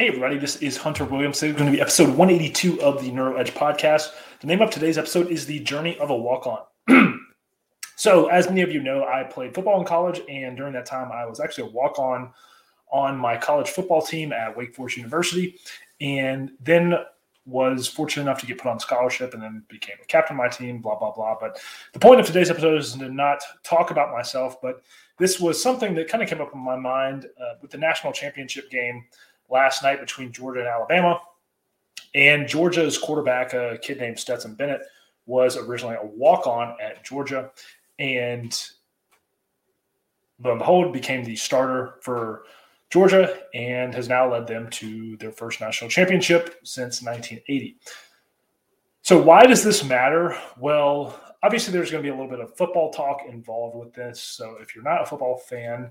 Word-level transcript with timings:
Hey, 0.00 0.08
everybody, 0.08 0.38
this 0.38 0.56
is 0.62 0.78
Hunter 0.78 1.04
Williams. 1.04 1.40
This 1.40 1.50
is 1.50 1.56
going 1.56 1.70
to 1.70 1.76
be 1.76 1.82
episode 1.82 2.08
182 2.08 2.80
of 2.80 3.02
the 3.04 3.10
Neuro 3.12 3.36
Edge 3.36 3.52
podcast. 3.52 4.12
The 4.40 4.46
name 4.46 4.62
of 4.62 4.70
today's 4.70 4.96
episode 4.96 5.28
is 5.28 5.44
The 5.44 5.60
Journey 5.60 5.98
of 5.98 6.08
a 6.08 6.16
Walk 6.16 6.46
On. 6.46 7.20
so, 7.96 8.28
as 8.28 8.48
many 8.48 8.62
of 8.62 8.72
you 8.72 8.82
know, 8.82 9.04
I 9.04 9.24
played 9.24 9.54
football 9.54 9.78
in 9.78 9.86
college, 9.86 10.22
and 10.26 10.56
during 10.56 10.72
that 10.72 10.86
time, 10.86 11.12
I 11.12 11.26
was 11.26 11.38
actually 11.38 11.68
a 11.68 11.72
walk 11.72 11.98
on 11.98 12.32
on 12.90 13.18
my 13.18 13.36
college 13.36 13.68
football 13.68 14.00
team 14.00 14.32
at 14.32 14.56
Wake 14.56 14.74
Forest 14.74 14.96
University, 14.96 15.58
and 16.00 16.52
then 16.62 16.94
was 17.44 17.86
fortunate 17.86 18.22
enough 18.22 18.40
to 18.40 18.46
get 18.46 18.56
put 18.56 18.70
on 18.70 18.80
scholarship 18.80 19.34
and 19.34 19.42
then 19.42 19.62
became 19.68 19.96
a 20.02 20.06
captain 20.06 20.34
of 20.34 20.38
my 20.38 20.48
team, 20.48 20.80
blah, 20.80 20.98
blah, 20.98 21.12
blah. 21.12 21.36
But 21.38 21.60
the 21.92 21.98
point 21.98 22.20
of 22.20 22.26
today's 22.26 22.48
episode 22.48 22.78
is 22.78 22.94
to 22.94 23.10
not 23.10 23.42
talk 23.64 23.90
about 23.90 24.12
myself, 24.12 24.62
but 24.62 24.82
this 25.18 25.38
was 25.38 25.62
something 25.62 25.94
that 25.96 26.08
kind 26.08 26.22
of 26.22 26.28
came 26.30 26.40
up 26.40 26.54
in 26.54 26.60
my 26.60 26.76
mind 26.76 27.26
uh, 27.38 27.56
with 27.60 27.70
the 27.70 27.76
national 27.76 28.14
championship 28.14 28.70
game 28.70 29.04
last 29.50 29.82
night 29.82 30.00
between 30.00 30.32
Georgia 30.32 30.60
and 30.60 30.68
Alabama. 30.68 31.20
And 32.14 32.48
Georgia's 32.48 32.98
quarterback, 32.98 33.52
a 33.54 33.78
kid 33.80 33.98
named 33.98 34.18
Stetson 34.18 34.54
Bennett, 34.54 34.82
was 35.26 35.56
originally 35.56 35.96
a 35.96 36.06
walk 36.06 36.46
on 36.46 36.76
at 36.82 37.04
Georgia. 37.04 37.50
And 37.98 38.58
lo 40.42 40.52
and 40.52 40.58
behold, 40.58 40.92
became 40.92 41.24
the 41.24 41.36
starter 41.36 41.96
for 42.00 42.44
Georgia 42.90 43.38
and 43.54 43.94
has 43.94 44.08
now 44.08 44.30
led 44.30 44.46
them 44.46 44.68
to 44.70 45.16
their 45.18 45.30
first 45.30 45.60
national 45.60 45.88
championship 45.88 46.56
since 46.64 47.02
1980. 47.02 47.78
So, 49.02 49.20
why 49.20 49.46
does 49.46 49.62
this 49.62 49.84
matter? 49.84 50.36
Well, 50.58 51.18
obviously, 51.42 51.72
there's 51.72 51.90
going 51.90 52.02
to 52.02 52.06
be 52.06 52.12
a 52.12 52.14
little 52.14 52.30
bit 52.30 52.40
of 52.40 52.56
football 52.56 52.92
talk 52.92 53.22
involved 53.28 53.76
with 53.76 53.94
this. 53.94 54.20
So, 54.20 54.56
if 54.60 54.74
you're 54.74 54.84
not 54.84 55.02
a 55.02 55.06
football 55.06 55.36
fan, 55.36 55.90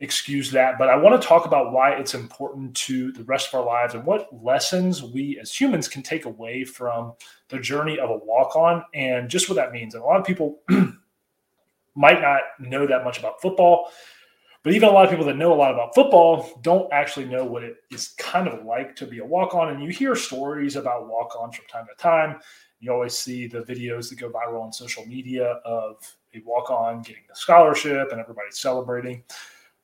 excuse 0.00 0.50
that. 0.52 0.78
But 0.78 0.88
I 0.88 0.96
want 0.96 1.20
to 1.20 1.26
talk 1.26 1.44
about 1.44 1.72
why 1.72 1.92
it's 1.92 2.14
important 2.14 2.74
to 2.76 3.12
the 3.12 3.24
rest 3.24 3.48
of 3.48 3.60
our 3.60 3.66
lives 3.66 3.94
and 3.94 4.04
what 4.04 4.28
lessons 4.42 5.02
we 5.02 5.38
as 5.40 5.54
humans 5.54 5.88
can 5.88 6.02
take 6.02 6.24
away 6.24 6.64
from 6.64 7.14
the 7.48 7.58
journey 7.58 7.98
of 7.98 8.10
a 8.10 8.16
walk 8.16 8.54
on 8.54 8.84
and 8.94 9.28
just 9.28 9.48
what 9.48 9.56
that 9.56 9.72
means. 9.72 9.94
And 9.94 10.02
a 10.02 10.06
lot 10.06 10.20
of 10.20 10.26
people 10.26 10.60
might 11.94 12.20
not 12.20 12.42
know 12.60 12.86
that 12.86 13.04
much 13.04 13.18
about 13.18 13.40
football. 13.40 13.90
But 14.62 14.72
even 14.74 14.88
a 14.88 14.92
lot 14.92 15.04
of 15.04 15.10
people 15.10 15.24
that 15.26 15.36
know 15.36 15.52
a 15.52 15.54
lot 15.54 15.72
about 15.72 15.94
football 15.94 16.60
don't 16.62 16.92
actually 16.92 17.26
know 17.26 17.44
what 17.44 17.62
it 17.62 17.76
is 17.90 18.08
kind 18.18 18.48
of 18.48 18.64
like 18.64 18.94
to 18.96 19.06
be 19.06 19.18
a 19.18 19.24
walk 19.24 19.54
on. 19.54 19.70
And 19.70 19.82
you 19.82 19.90
hear 19.90 20.14
stories 20.14 20.76
about 20.76 21.08
walk 21.08 21.36
ons 21.40 21.56
from 21.56 21.66
time 21.66 21.86
to 21.86 22.00
time. 22.00 22.40
You 22.80 22.92
always 22.92 23.16
see 23.16 23.46
the 23.46 23.62
videos 23.62 24.08
that 24.10 24.18
go 24.18 24.30
viral 24.30 24.62
on 24.62 24.72
social 24.72 25.06
media 25.06 25.60
of 25.64 25.96
a 26.34 26.42
walk 26.44 26.70
on 26.70 27.02
getting 27.02 27.22
a 27.32 27.36
scholarship 27.36 28.12
and 28.12 28.20
everybody 28.20 28.48
celebrating. 28.50 29.22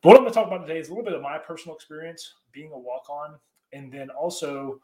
But 0.04 0.10
what 0.10 0.16
I'm 0.18 0.24
going 0.24 0.34
to 0.34 0.38
talk 0.38 0.48
about 0.48 0.66
today 0.66 0.78
is 0.78 0.88
a 0.88 0.90
little 0.90 1.02
bit 1.02 1.14
of 1.14 1.22
my 1.22 1.38
personal 1.38 1.74
experience 1.74 2.34
being 2.52 2.70
a 2.72 2.78
walk 2.78 3.08
on, 3.08 3.36
and 3.72 3.90
then 3.90 4.10
also 4.10 4.78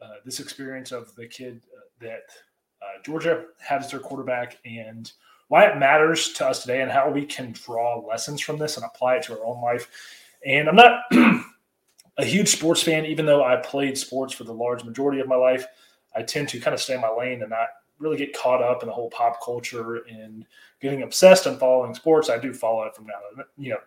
uh, 0.00 0.14
this 0.24 0.38
experience 0.38 0.92
of 0.92 1.12
the 1.16 1.26
kid 1.26 1.62
uh, 1.76 1.80
that 2.00 2.22
uh, 2.80 3.02
Georgia 3.04 3.46
had 3.58 3.80
as 3.80 3.90
their 3.90 3.98
quarterback 3.98 4.58
and 4.64 5.10
why 5.48 5.64
it 5.64 5.78
matters 5.78 6.32
to 6.34 6.46
us 6.46 6.62
today 6.62 6.80
and 6.80 6.92
how 6.92 7.10
we 7.10 7.26
can 7.26 7.50
draw 7.50 7.98
lessons 8.06 8.40
from 8.40 8.56
this 8.56 8.76
and 8.76 8.86
apply 8.86 9.16
it 9.16 9.24
to 9.24 9.32
our 9.36 9.44
own 9.44 9.60
life. 9.60 9.88
And 10.46 10.68
I'm 10.68 10.76
not 10.76 11.06
a 12.18 12.24
huge 12.24 12.48
sports 12.48 12.84
fan, 12.84 13.04
even 13.04 13.26
though 13.26 13.42
I 13.42 13.56
played 13.56 13.98
sports 13.98 14.32
for 14.32 14.44
the 14.44 14.54
large 14.54 14.84
majority 14.84 15.20
of 15.20 15.26
my 15.26 15.34
life. 15.34 15.66
I 16.14 16.22
tend 16.22 16.48
to 16.50 16.60
kind 16.60 16.72
of 16.72 16.80
stay 16.80 16.94
in 16.94 17.00
my 17.00 17.12
lane 17.12 17.40
and 17.40 17.50
not 17.50 17.66
really 17.98 18.16
get 18.16 18.32
caught 18.32 18.62
up 18.62 18.84
in 18.84 18.88
the 18.88 18.94
whole 18.94 19.10
pop 19.10 19.44
culture 19.44 20.04
and 20.08 20.46
getting 20.80 21.02
obsessed 21.02 21.46
and 21.46 21.58
following 21.58 21.96
sports. 21.96 22.30
I 22.30 22.38
do 22.38 22.54
follow 22.54 22.84
it 22.84 22.94
from 22.94 23.06
now, 23.06 23.44
you 23.58 23.70
know, 23.70 23.78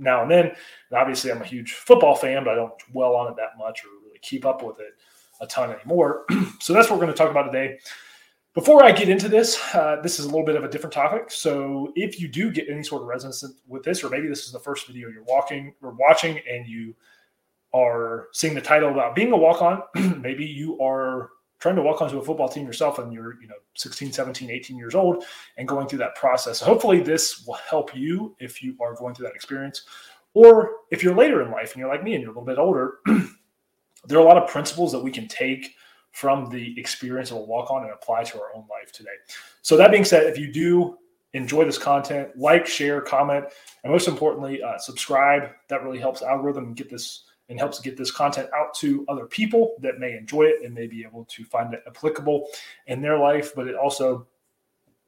now 0.00 0.22
and 0.22 0.30
then. 0.30 0.46
And 0.46 0.98
obviously, 0.98 1.30
I'm 1.30 1.42
a 1.42 1.44
huge 1.44 1.72
football 1.72 2.14
fan, 2.14 2.42
but 2.44 2.52
I 2.52 2.56
don't 2.56 2.72
dwell 2.90 3.14
on 3.14 3.30
it 3.30 3.36
that 3.36 3.58
much 3.58 3.84
or 3.84 3.88
really 4.04 4.18
keep 4.22 4.44
up 4.44 4.62
with 4.62 4.80
it 4.80 4.94
a 5.40 5.46
ton 5.46 5.70
anymore. 5.70 6.24
so 6.60 6.72
that's 6.72 6.90
what 6.90 6.98
we're 6.98 7.04
going 7.06 7.16
to 7.16 7.18
talk 7.18 7.30
about 7.30 7.50
today. 7.50 7.78
Before 8.52 8.82
I 8.84 8.90
get 8.90 9.08
into 9.08 9.28
this, 9.28 9.60
uh, 9.74 10.00
this 10.02 10.18
is 10.18 10.24
a 10.24 10.28
little 10.28 10.44
bit 10.44 10.56
of 10.56 10.64
a 10.64 10.68
different 10.68 10.92
topic. 10.92 11.30
So 11.30 11.92
if 11.94 12.20
you 12.20 12.26
do 12.26 12.50
get 12.50 12.68
any 12.68 12.82
sort 12.82 13.02
of 13.02 13.08
resonance 13.08 13.44
with 13.68 13.84
this, 13.84 14.02
or 14.02 14.10
maybe 14.10 14.26
this 14.26 14.44
is 14.44 14.52
the 14.52 14.58
first 14.58 14.88
video 14.88 15.08
you're 15.08 15.22
walking 15.22 15.72
or 15.82 15.92
watching 15.92 16.40
and 16.50 16.66
you 16.66 16.94
are 17.72 18.26
seeing 18.32 18.54
the 18.54 18.60
title 18.60 18.90
about 18.90 19.14
being 19.14 19.30
a 19.30 19.36
walk-on, 19.36 19.82
maybe 20.20 20.44
you 20.44 20.80
are 20.80 21.30
trying 21.60 21.76
to 21.76 21.82
walk 21.82 22.02
onto 22.02 22.18
a 22.18 22.24
football 22.24 22.48
team 22.48 22.66
yourself 22.66 22.98
and 22.98 23.12
you're 23.12 23.40
you 23.40 23.46
know 23.46 23.54
16 23.74 24.12
17 24.12 24.50
18 24.50 24.76
years 24.76 24.94
old 24.94 25.24
and 25.56 25.68
going 25.68 25.86
through 25.86 25.98
that 25.98 26.14
process. 26.16 26.58
So 26.58 26.66
hopefully 26.66 27.00
this 27.00 27.44
will 27.46 27.54
help 27.54 27.94
you 27.94 28.34
if 28.40 28.62
you 28.62 28.76
are 28.80 28.94
going 28.94 29.14
through 29.14 29.26
that 29.26 29.34
experience. 29.34 29.82
Or 30.32 30.72
if 30.90 31.02
you're 31.02 31.14
later 31.14 31.42
in 31.42 31.50
life 31.50 31.72
and 31.72 31.80
you're 31.80 31.88
like 31.88 32.04
me 32.04 32.14
and 32.14 32.22
you're 32.22 32.30
a 32.30 32.34
little 32.34 32.46
bit 32.46 32.58
older 32.58 32.98
there 34.06 34.18
are 34.18 34.22
a 34.22 34.24
lot 34.24 34.38
of 34.38 34.48
principles 34.48 34.92
that 34.92 35.00
we 35.00 35.10
can 35.10 35.28
take 35.28 35.74
from 36.12 36.48
the 36.50 36.78
experience 36.78 37.30
of 37.30 37.36
a 37.36 37.40
walk 37.40 37.70
on 37.70 37.84
and 37.84 37.92
apply 37.92 38.24
to 38.24 38.40
our 38.40 38.54
own 38.54 38.64
life 38.70 38.90
today. 38.92 39.10
So 39.62 39.76
that 39.76 39.90
being 39.90 40.04
said 40.04 40.24
if 40.24 40.38
you 40.38 40.52
do 40.52 40.96
enjoy 41.32 41.64
this 41.64 41.78
content 41.78 42.30
like 42.36 42.66
share 42.66 43.00
comment 43.00 43.44
and 43.84 43.92
most 43.92 44.08
importantly 44.08 44.62
uh, 44.62 44.78
subscribe. 44.78 45.50
That 45.68 45.84
really 45.84 45.98
helps 45.98 46.22
algorithm 46.22 46.74
get 46.74 46.90
this 46.90 47.24
and 47.50 47.58
helps 47.58 47.80
get 47.80 47.96
this 47.96 48.12
content 48.12 48.48
out 48.56 48.72
to 48.76 49.04
other 49.08 49.26
people 49.26 49.74
that 49.80 49.98
may 49.98 50.16
enjoy 50.16 50.44
it 50.44 50.64
and 50.64 50.72
may 50.72 50.86
be 50.86 51.02
able 51.02 51.24
to 51.26 51.44
find 51.44 51.74
it 51.74 51.82
applicable 51.86 52.46
in 52.86 53.02
their 53.02 53.18
life. 53.18 53.54
But 53.54 53.66
it 53.66 53.74
also 53.74 54.26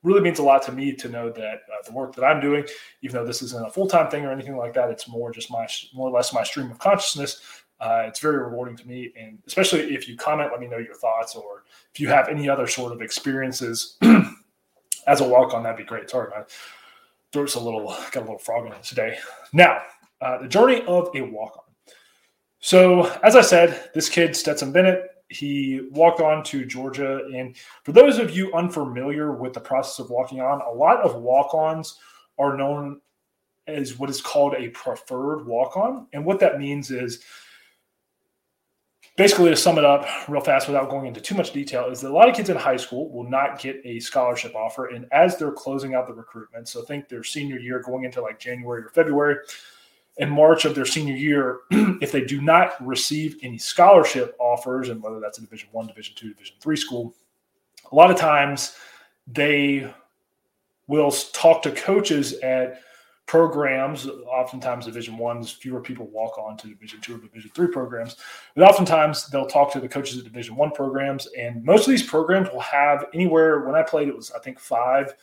really 0.03 0.21
means 0.21 0.41
a 0.41 0.43
lot 0.43 0.63
to 0.63 0.73
me 0.73 0.93
to 0.93 1.09
know 1.09 1.31
that 1.31 1.63
uh, 1.73 1.83
the 1.87 1.93
work 1.93 2.15
that 2.17 2.25
I'm 2.25 2.41
doing, 2.41 2.67
even 3.03 3.15
though 3.15 3.25
this 3.25 3.43
isn't 3.43 3.67
a 3.67 3.71
full 3.71 3.87
time 3.87 4.11
thing 4.11 4.25
or 4.25 4.33
anything 4.33 4.57
like 4.57 4.75
that, 4.75 4.91
it's 4.91 5.09
more 5.09 5.31
just 5.31 5.51
my 5.51 5.67
more 5.95 6.09
or 6.09 6.13
less 6.13 6.35
my 6.35 6.43
stream 6.43 6.71
of 6.71 6.79
consciousness. 6.79 7.41
Uh, 7.81 8.05
it's 8.07 8.21
very 8.21 8.39
rewarding 8.39 8.77
to 8.77 8.87
me, 8.87 9.13
and 9.19 9.39
especially 9.47 9.95
if 9.95 10.09
you 10.09 10.17
comment, 10.17 10.51
let 10.53 10.61
me 10.61 10.69
know 10.69 10.79
your 10.79 10.95
thoughts, 10.95 11.35
or 11.35 11.65
if 11.93 11.99
you 11.99 12.09
have 12.09 12.29
any 12.29 12.49
other 12.49 12.67
sort 12.67 12.93
of 12.93 13.03
experiences 13.03 13.99
as 15.09 15.21
a 15.21 15.29
walk 15.29 15.53
on, 15.53 15.65
that'd 15.65 15.77
be 15.77 15.83
great. 15.83 16.09
Sorry, 16.09 16.31
my 16.31 16.45
throat's 17.33 17.55
a 17.55 17.61
little 17.61 17.87
got 18.13 18.17
a 18.17 18.21
little 18.21 18.39
frog 18.39 18.67
in 18.67 18.73
it 18.73 18.83
today. 18.85 19.19
Now, 19.53 19.83
uh, 20.21 20.39
the 20.39 20.49
journey 20.49 20.83
of 20.87 21.09
a 21.15 21.23
walk 21.23 21.57
on. 21.57 21.62
So, 22.62 23.06
as 23.25 23.34
I 23.34 23.41
said, 23.41 23.91
this 23.93 24.09
kid, 24.09 24.37
Stetson 24.37 24.71
Bennett, 24.71 25.11
he 25.28 25.89
walked 25.91 26.21
on 26.21 26.45
to 26.45 26.65
Georgia. 26.65 27.23
And 27.34 27.56
for 27.83 27.91
those 27.91 28.19
of 28.19 28.37
you 28.37 28.53
unfamiliar 28.55 29.33
with 29.33 29.53
the 29.53 29.61
process 29.61 29.99
of 29.99 30.11
walking 30.11 30.41
on, 30.41 30.61
a 30.61 30.71
lot 30.71 31.00
of 31.00 31.17
walk 31.21 31.55
ons 31.55 31.99
are 32.39 32.56
known 32.56 33.00
as 33.67 33.99
what 33.99 34.11
is 34.11 34.21
called 34.21 34.55
a 34.55 34.69
preferred 34.69 35.45
walk 35.45 35.77
on. 35.77 36.06
And 36.12 36.25
what 36.25 36.39
that 36.39 36.61
means 36.61 36.93
is 36.93 37.25
basically 39.17 39.50
to 39.50 39.56
sum 39.56 39.77
it 39.77 39.84
up 39.84 40.06
real 40.29 40.41
fast 40.41 40.69
without 40.69 40.89
going 40.89 41.06
into 41.06 41.21
too 41.21 41.34
much 41.34 41.53
detail 41.53 41.87
is 41.87 42.00
that 42.00 42.11
a 42.11 42.15
lot 42.15 42.29
of 42.29 42.37
kids 42.37 42.49
in 42.49 42.56
high 42.56 42.77
school 42.77 43.11
will 43.11 43.29
not 43.29 43.59
get 43.59 43.81
a 43.84 43.99
scholarship 44.00 44.55
offer 44.55 44.87
and 44.87 45.06
as 45.12 45.37
they're 45.37 45.53
closing 45.53 45.94
out 45.94 46.06
the 46.06 46.15
recruitment 46.15 46.67
so 46.67 46.81
think 46.83 47.09
their 47.09 47.23
senior 47.23 47.59
year 47.59 47.83
going 47.83 48.05
into 48.05 48.23
like 48.23 48.39
january 48.39 48.83
or 48.83 48.89
february 48.89 49.37
in 50.19 50.31
March 50.31 50.65
of 50.65 50.75
their 50.75 50.84
senior 50.84 51.17
year, 51.17 51.61
if 51.71 52.12
they 52.12 52.23
do 52.23 52.41
not 52.41 52.75
receive 52.84 53.37
any 53.43 53.59
scholarship 53.59 54.37
offers, 54.39 54.89
and 54.89 55.03
whether 55.03 55.21
that's 55.21 55.39
a 55.39 55.41
Division 55.41 55.69
One, 55.73 55.87
Division 55.87 56.15
Two, 56.17 56.28
Division 56.31 56.56
Three 56.61 56.77
school, 56.77 57.15
a 57.91 57.95
lot 57.95 58.11
of 58.11 58.17
times 58.17 58.77
they 59.27 59.93
will 60.87 61.11
talk 61.11 61.62
to 61.62 61.71
coaches 61.73 62.34
at 62.41 62.83
programs. 63.27 64.06
Oftentimes, 64.06 64.84
Division 64.84 65.17
Ones, 65.17 65.50
fewer 65.50 65.81
people 65.81 66.06
walk 66.09 66.37
on 66.37 66.59
to 66.59 66.69
Division 66.69 67.00
Two 67.00 67.15
or 67.15 67.19
Division 67.19 67.50
Three 67.55 67.69
programs, 67.69 68.17
but 68.55 68.69
oftentimes 68.69 69.29
they'll 69.29 69.47
talk 69.47 69.73
to 69.73 69.81
the 69.81 69.89
coaches 69.89 70.19
at 70.19 70.25
Division 70.25 70.56
One 70.56 70.73
programs, 70.73 71.27
and 71.39 71.65
most 71.65 71.87
of 71.87 71.91
these 71.91 72.03
programs 72.03 72.50
will 72.50 72.61
have 72.61 73.06
anywhere. 73.15 73.61
When 73.61 73.75
I 73.75 73.83
played, 73.83 74.09
it 74.09 74.17
was 74.17 74.31
I 74.33 74.41
think 74.41 74.59
five, 74.61 75.15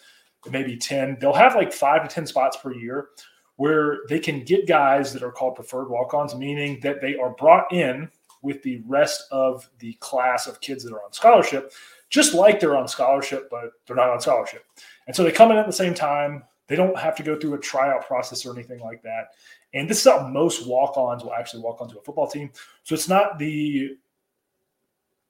maybe 0.49 0.77
ten. 0.77 1.15
They'll 1.21 1.33
have 1.33 1.55
like 1.55 1.71
five 1.71 2.01
to 2.01 2.13
ten 2.13 2.25
spots 2.25 2.57
per 2.57 2.73
year 2.73 3.09
where 3.59 4.03
they 4.07 4.19
can 4.19 4.41
get 4.45 4.65
guys 4.65 5.11
that 5.11 5.21
are 5.21 5.33
called 5.33 5.53
preferred 5.53 5.89
walk 5.89 6.13
ons, 6.13 6.33
meaning 6.33 6.79
that 6.81 7.01
they 7.01 7.17
are 7.17 7.31
brought 7.31 7.69
in 7.73 8.09
with 8.41 8.63
the 8.63 8.81
rest 8.87 9.25
of 9.31 9.69
the 9.79 9.91
class 9.95 10.47
of 10.47 10.61
kids 10.61 10.81
that 10.81 10.93
are 10.93 11.03
on 11.03 11.11
scholarship, 11.11 11.73
just 12.09 12.33
like 12.33 12.61
they're 12.61 12.77
on 12.77 12.87
scholarship, 12.87 13.49
but 13.51 13.71
they're 13.85 13.97
not 13.97 14.11
on 14.11 14.21
scholarship. 14.21 14.63
And 15.07 15.15
so 15.15 15.23
they 15.23 15.31
come 15.33 15.51
in 15.51 15.57
at 15.57 15.67
the 15.67 15.73
same 15.73 15.93
time. 15.93 16.41
They 16.67 16.77
don't 16.77 16.97
have 16.97 17.17
to 17.17 17.23
go 17.23 17.37
through 17.37 17.55
a 17.55 17.59
tryout 17.59 18.07
process 18.07 18.45
or 18.45 18.53
anything 18.53 18.79
like 18.79 19.01
that. 19.03 19.31
And 19.73 19.89
this 19.89 20.05
is 20.05 20.09
how 20.09 20.25
most 20.25 20.65
walk 20.65 20.95
ons 20.95 21.25
will 21.25 21.33
actually 21.33 21.61
walk 21.61 21.81
onto 21.81 21.97
a 21.97 22.01
football 22.01 22.27
team. 22.27 22.51
So 22.83 22.95
it's 22.95 23.09
not 23.09 23.37
the 23.39 23.97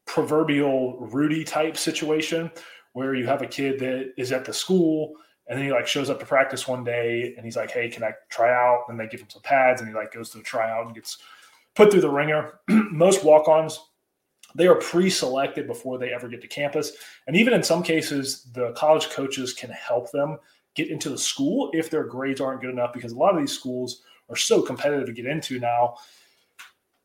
proverbial 0.06 1.00
Rudy 1.00 1.44
type 1.44 1.78
situation 1.78 2.52
where 2.94 3.16
you 3.16 3.26
have 3.26 3.42
a 3.42 3.48
kid 3.48 3.80
that 3.80 4.14
is 4.18 4.32
at 4.32 4.46
the 4.46 4.54
school 4.54 5.16
and 5.50 5.58
then 5.58 5.66
he 5.66 5.72
like 5.72 5.88
shows 5.88 6.10
up 6.10 6.20
to 6.20 6.26
practice 6.26 6.68
one 6.68 6.84
day 6.84 7.34
and 7.36 7.44
he's 7.44 7.58
like, 7.58 7.72
Hey, 7.72 7.90
can 7.90 8.04
I 8.04 8.14
try 8.30 8.54
out? 8.54 8.86
And 8.88 9.00
they 9.00 9.08
give 9.08 9.20
him 9.20 9.30
some 9.30 9.42
pads 9.42 9.82
and 9.82 9.90
he 9.90 9.96
like 9.96 10.14
goes 10.14 10.30
to 10.30 10.38
the 10.38 10.44
tryout 10.44 10.86
and 10.86 10.96
gets 10.96 11.18
put 11.76 11.92
through 11.92 12.02
the 12.02 12.10
wringer. 12.10 12.60
Most 12.70 13.26
walk-ons, 13.26 13.80
they 14.56 14.68
are 14.68 14.76
pre-selected 14.76 15.68
before 15.68 15.98
they 15.98 16.14
ever 16.14 16.28
get 16.28 16.42
to 16.42 16.48
campus. 16.48 16.94
And 17.28 17.36
even 17.36 17.54
in 17.54 17.64
some 17.64 17.84
cases, 17.84 18.48
the 18.54 18.72
college 18.74 19.10
coaches 19.10 19.54
can 19.54 19.72
help 19.72 20.12
them 20.12 20.38
get 20.76 20.90
into 20.90 21.10
the 21.10 21.18
school 21.18 21.72
if 21.74 21.90
their 21.90 22.04
grades 22.04 22.40
aren't 22.40 22.62
good 22.62 22.70
enough 22.70 22.94
because 22.94 23.12
a 23.12 23.18
lot 23.18 23.34
of 23.34 23.40
these 23.40 23.52
schools 23.52 24.04
are 24.30 24.36
so 24.36 24.62
competitive 24.62 25.08
to 25.08 25.14
get 25.14 25.26
into 25.26 25.60
now. 25.60 25.96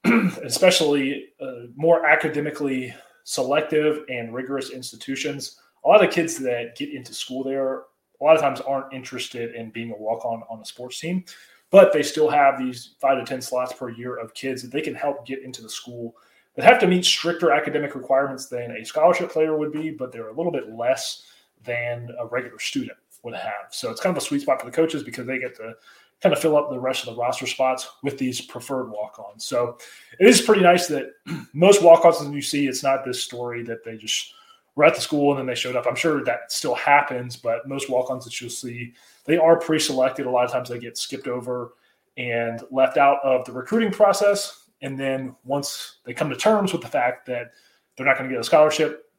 especially 0.45 1.29
uh, 1.41 1.67
more 1.77 2.05
academically 2.05 2.95
selective 3.25 4.05
and 4.11 4.35
rigorous 4.35 4.71
institutions, 4.71 5.59
a 5.85 5.89
lot 5.89 6.05
of 6.05 6.13
kids 6.13 6.37
that 6.39 6.77
get 6.77 6.91
into 6.91 7.15
school 7.15 7.43
there 7.43 7.85
a 8.25 8.27
lot 8.27 8.37
of 8.37 8.43
times 8.43 8.61
aren't 8.63 8.93
interested 8.93 9.55
in 9.55 9.71
being 9.71 9.93
a 9.93 9.97
walk 9.97 10.25
on 10.25 10.43
on 10.49 10.61
a 10.61 10.65
sports 10.65 10.99
team, 10.99 11.25
but 11.71 11.93
they 11.93 12.03
still 12.03 12.31
have 12.31 12.59
these 12.59 12.95
five 13.01 13.19
to 13.19 13.25
10 13.25 13.43
slots 13.43 13.73
per 13.73 13.91
year 13.91 14.17
of 14.17 14.33
kids 14.33 14.63
that 14.63 14.73
they 14.73 14.81
can 14.81 14.95
help 14.95 15.27
get 15.27 15.43
into 15.43 15.61
the 15.61 15.69
school 15.69 16.17
that 16.55 16.65
have 16.65 16.79
to 16.79 16.87
meet 16.87 17.05
stricter 17.05 17.51
academic 17.51 17.95
requirements 17.95 18.47
than 18.47 18.71
a 18.71 18.85
scholarship 18.85 19.31
player 19.31 19.59
would 19.59 19.73
be, 19.73 19.91
but 19.91 20.11
they're 20.11 20.29
a 20.29 20.37
little 20.37 20.53
bit 20.53 20.73
less 20.73 21.25
than 21.65 22.09
a 22.19 22.27
regular 22.27 22.59
student 22.59 22.97
would 23.25 23.35
have. 23.35 23.67
So 23.71 23.91
it's 23.91 24.01
kind 24.01 24.17
of 24.17 24.23
a 24.23 24.27
sweet 24.27 24.43
spot 24.43 24.61
for 24.61 24.67
the 24.67 24.73
coaches 24.73 25.03
because 25.03 25.27
they 25.27 25.39
get 25.39 25.57
to 25.57 25.75
kind 26.23 26.33
of 26.33 26.41
fill 26.41 26.57
up 26.57 26.71
the 26.71 26.79
rest 26.79 27.07
of 27.07 27.15
the 27.15 27.21
roster 27.21 27.47
spots 27.47 27.91
with 28.03 28.19
these 28.19 28.41
preferred 28.41 28.91
walk-ons. 28.91 29.45
So 29.45 29.77
it 30.19 30.27
is 30.27 30.41
pretty 30.41 30.63
nice 30.63 30.87
that 30.87 31.11
most 31.53 31.83
walk-ons 31.83 32.21
that 32.21 32.33
you 32.33 32.43
see, 32.43 32.69
it's 32.69 32.83
not 32.83 33.05
this 33.05 33.23
story 33.23 33.63
that 33.65 33.85
they 33.85 33.97
just 33.97 34.33
were 34.75 34.85
at 34.85 34.95
the 34.95 35.01
school 35.01 35.31
and 35.31 35.39
then 35.39 35.47
they 35.47 35.55
showed 35.55 35.77
up. 35.77 35.87
I'm 35.87 35.95
sure 35.95 36.25
that 36.25 36.51
still 36.51 36.75
happens, 36.75 37.37
but 37.37 37.69
most 37.69 37.89
walk-ons 37.89 38.25
that 38.25 38.41
you'll 38.41 38.51
see, 38.51 38.95
they 39.25 39.37
are 39.37 39.59
pre-selected. 39.59 40.27
A 40.27 40.31
lot 40.31 40.45
of 40.45 40.51
times 40.51 40.69
they 40.69 40.79
get 40.79 40.99
skipped 40.99 41.29
over 41.29 41.75
and 42.17 42.63
left 42.71 42.97
out 42.97 43.19
of 43.23 43.45
the 43.45 43.53
recruiting 43.53 43.93
process. 43.93 44.65
And 44.83 44.99
then 44.99 45.35
once 45.45 45.99
they 46.05 46.13
come 46.13 46.31
to 46.31 46.37
terms 46.37 46.73
with 46.73 46.83
the 46.83 46.89
fact 46.89 47.27
that 47.27 47.53
they're 47.97 48.07
not 48.07 48.19
going 48.19 48.29
to 48.29 48.35
get 48.35 48.41
a 48.41 48.45
scholarship, 48.45 49.11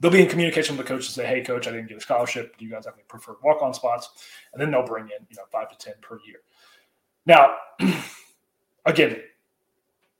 they'll 0.00 0.10
be 0.10 0.22
in 0.22 0.28
communication 0.28 0.76
with 0.76 0.86
the 0.86 0.92
coach 0.92 1.06
and 1.06 1.14
say, 1.14 1.26
"Hey, 1.26 1.42
coach, 1.42 1.68
I 1.68 1.70
didn't 1.70 1.88
get 1.88 1.98
a 1.98 2.00
scholarship. 2.00 2.56
Do 2.56 2.64
you 2.64 2.70
guys 2.70 2.84
have 2.86 2.94
any 2.94 3.04
preferred 3.04 3.36
walk-on 3.42 3.72
spots?" 3.72 4.10
And 4.52 4.60
then 4.60 4.70
they'll 4.70 4.86
bring 4.86 5.04
in 5.04 5.26
you 5.28 5.36
know 5.36 5.44
five 5.52 5.70
to 5.70 5.78
ten 5.78 5.94
per 6.00 6.18
year. 6.26 6.40
Now, 7.26 7.56
again, 8.86 9.22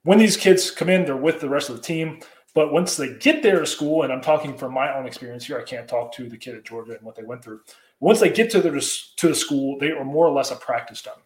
when 0.04 0.18
these 0.18 0.36
kids 0.36 0.70
come 0.70 0.88
in, 0.88 1.04
they're 1.04 1.16
with 1.16 1.40
the 1.40 1.48
rest 1.48 1.68
of 1.68 1.76
the 1.76 1.82
team. 1.82 2.20
But 2.54 2.72
once 2.72 2.96
they 2.96 3.14
get 3.14 3.42
there 3.42 3.60
to 3.60 3.66
school, 3.66 4.02
and 4.02 4.12
I'm 4.12 4.20
talking 4.20 4.56
from 4.56 4.74
my 4.74 4.96
own 4.96 5.06
experience 5.06 5.46
here, 5.46 5.58
I 5.58 5.62
can't 5.62 5.88
talk 5.88 6.12
to 6.14 6.28
the 6.28 6.36
kid 6.36 6.56
at 6.56 6.64
Georgia 6.64 6.92
and 6.92 7.02
what 7.02 7.14
they 7.14 7.22
went 7.22 7.44
through. 7.44 7.60
Once 8.00 8.20
they 8.20 8.30
get 8.30 8.50
to 8.50 8.60
the 8.60 8.70
to 9.16 9.28
the 9.28 9.34
school, 9.34 9.78
they 9.78 9.90
are 9.92 10.04
more 10.04 10.26
or 10.26 10.32
less 10.32 10.50
a 10.50 10.56
practice 10.56 11.02
dummy. 11.02 11.22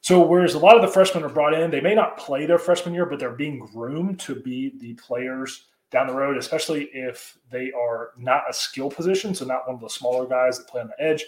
So 0.00 0.20
whereas 0.20 0.52
a 0.52 0.58
lot 0.58 0.76
of 0.76 0.82
the 0.82 0.88
freshmen 0.88 1.24
are 1.24 1.30
brought 1.30 1.54
in, 1.54 1.70
they 1.70 1.80
may 1.80 1.94
not 1.94 2.18
play 2.18 2.44
their 2.44 2.58
freshman 2.58 2.94
year, 2.94 3.06
but 3.06 3.18
they're 3.18 3.30
being 3.30 3.58
groomed 3.58 4.20
to 4.20 4.34
be 4.34 4.74
the 4.78 4.92
players 4.94 5.64
down 5.90 6.08
the 6.08 6.12
road, 6.12 6.36
especially 6.36 6.90
if 6.92 7.38
they 7.50 7.72
are 7.72 8.10
not 8.18 8.42
a 8.48 8.52
skill 8.52 8.90
position, 8.90 9.34
so 9.34 9.46
not 9.46 9.66
one 9.66 9.76
of 9.76 9.80
the 9.80 9.88
smaller 9.88 10.26
guys 10.26 10.58
that 10.58 10.68
play 10.68 10.82
on 10.82 10.88
the 10.88 11.02
edge. 11.02 11.24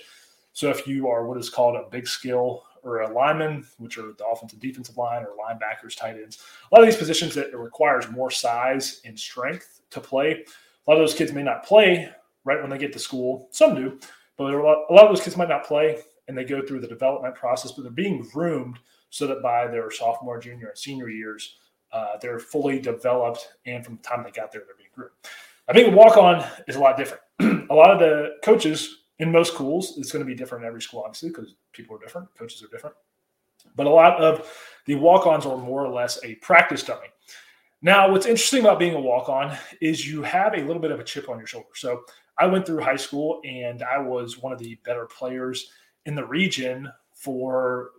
So 0.53 0.69
if 0.69 0.87
you 0.87 1.09
are 1.09 1.27
what 1.27 1.38
is 1.38 1.49
called 1.49 1.77
a 1.77 1.88
big 1.88 2.06
skill 2.06 2.65
or 2.87 3.00
a 3.00 3.12
lineman, 3.12 3.67
which 3.79 3.99
are 3.99 4.12
the 4.12 4.25
offensive 4.25 4.61
defensive 4.61 4.97
line 4.97 5.25
or 5.25 5.31
linebackers, 5.31 5.97
tight 5.97 6.17
ends, 6.17 6.38
a 6.71 6.75
lot 6.75 6.83
of 6.83 6.87
these 6.87 6.99
positions 6.99 7.35
that 7.35 7.49
it 7.49 7.56
requires 7.56 8.09
more 8.11 8.31
size 8.31 9.00
and 9.05 9.19
strength 9.19 9.81
to 9.91 10.00
play. 10.00 10.44
A 10.87 10.91
lot 10.91 10.99
of 10.99 11.06
those 11.06 11.15
kids 11.15 11.33
may 11.33 11.43
not 11.43 11.65
play 11.65 12.09
right 12.44 12.61
when 12.61 12.71
they 12.71 12.79
get 12.79 12.93
to 12.93 12.99
school. 12.99 13.49
Some 13.50 13.75
do, 13.75 13.99
but 14.37 14.55
a 14.55 14.62
lot, 14.62 14.87
a 14.88 14.93
lot 14.93 15.05
of 15.05 15.11
those 15.11 15.25
kids 15.25 15.37
might 15.37 15.49
not 15.49 15.65
play 15.65 15.99
and 16.29 16.38
they 16.38 16.44
go 16.44 16.62
through 16.65 16.81
the 16.81 16.87
development 16.87 17.35
process, 17.35 17.73
but 17.73 17.83
they're 17.83 17.91
being 17.91 18.23
groomed 18.23 18.79
so 19.11 19.27
that 19.27 19.43
by 19.43 19.67
their 19.67 19.91
sophomore, 19.91 20.38
junior, 20.38 20.69
and 20.69 20.79
senior 20.79 21.09
years, 21.09 21.56
uh, 21.93 22.17
they're 22.21 22.38
fully 22.38 22.79
developed, 22.81 23.49
and 23.65 23.85
from 23.85 23.97
the 23.97 24.03
time 24.03 24.23
they 24.23 24.31
got 24.31 24.53
there, 24.53 24.62
they're 24.67 24.77
being 24.77 24.91
groomed. 24.94 25.12
I 25.69 25.73
think 25.73 25.93
a 25.93 25.97
walk 25.97 26.17
on 26.17 26.44
is 26.69 26.77
a 26.77 26.81
lot 26.81 26.97
different. 26.97 27.23
a 27.71 27.75
lot 27.75 27.91
of 27.91 27.99
the 27.99 28.37
coaches 28.43 28.96
in 29.19 29.33
most 29.33 29.55
schools, 29.55 29.95
it's 29.97 30.13
going 30.13 30.25
to 30.25 30.27
be 30.27 30.35
different 30.35 30.65
in 30.65 30.69
every 30.69 30.83
school, 30.83 31.03
obviously, 31.05 31.31
because 31.31 31.55
people 31.73 31.97
are 31.97 32.01
different, 32.01 32.29
coaches 32.37 32.63
are 32.63 32.69
different. 32.69 32.95
But 33.75 33.87
a 33.87 33.91
lot 33.91 34.21
of 34.21 34.51
the 34.87 34.95
walk 34.95 35.27
ons 35.27 35.47
are 35.47 35.57
more 35.57 35.85
or 35.85 35.93
less 35.93 36.23
a 36.25 36.35
practice 36.37 36.83
dummy. 36.83 37.09
Now, 37.83 38.11
what's 38.11 38.27
interesting 38.27 38.61
about 38.61 38.79
being 38.79 38.95
a 38.95 39.01
walk 39.01 39.29
on 39.29 39.57
is 39.81 40.09
you 40.09 40.23
have 40.23 40.55
a 40.55 40.63
little 40.63 40.81
bit 40.81 40.91
of 40.91 41.01
a 41.01 41.05
chip 41.05 41.29
on 41.29 41.39
your 41.39 41.47
shoulder. 41.47 41.69
So 41.75 42.03
I 42.39 42.47
went 42.47 42.67
through 42.67 42.81
high 42.81 42.97
school 42.97 43.41
and 43.45 43.83
I 43.83 43.99
was 43.99 44.39
one 44.39 44.53
of 44.53 44.59
the 44.59 44.79
better 44.85 45.07
players 45.07 45.71
in 46.07 46.15
the 46.15 46.25
region 46.25 46.91
for 47.12 47.91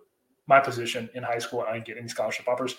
my 0.48 0.60
position 0.60 1.10
in 1.14 1.24
high 1.24 1.40
school. 1.40 1.62
I 1.62 1.74
didn't 1.74 1.86
get 1.86 1.98
any 1.98 2.08
scholarship 2.08 2.48
offers. 2.48 2.76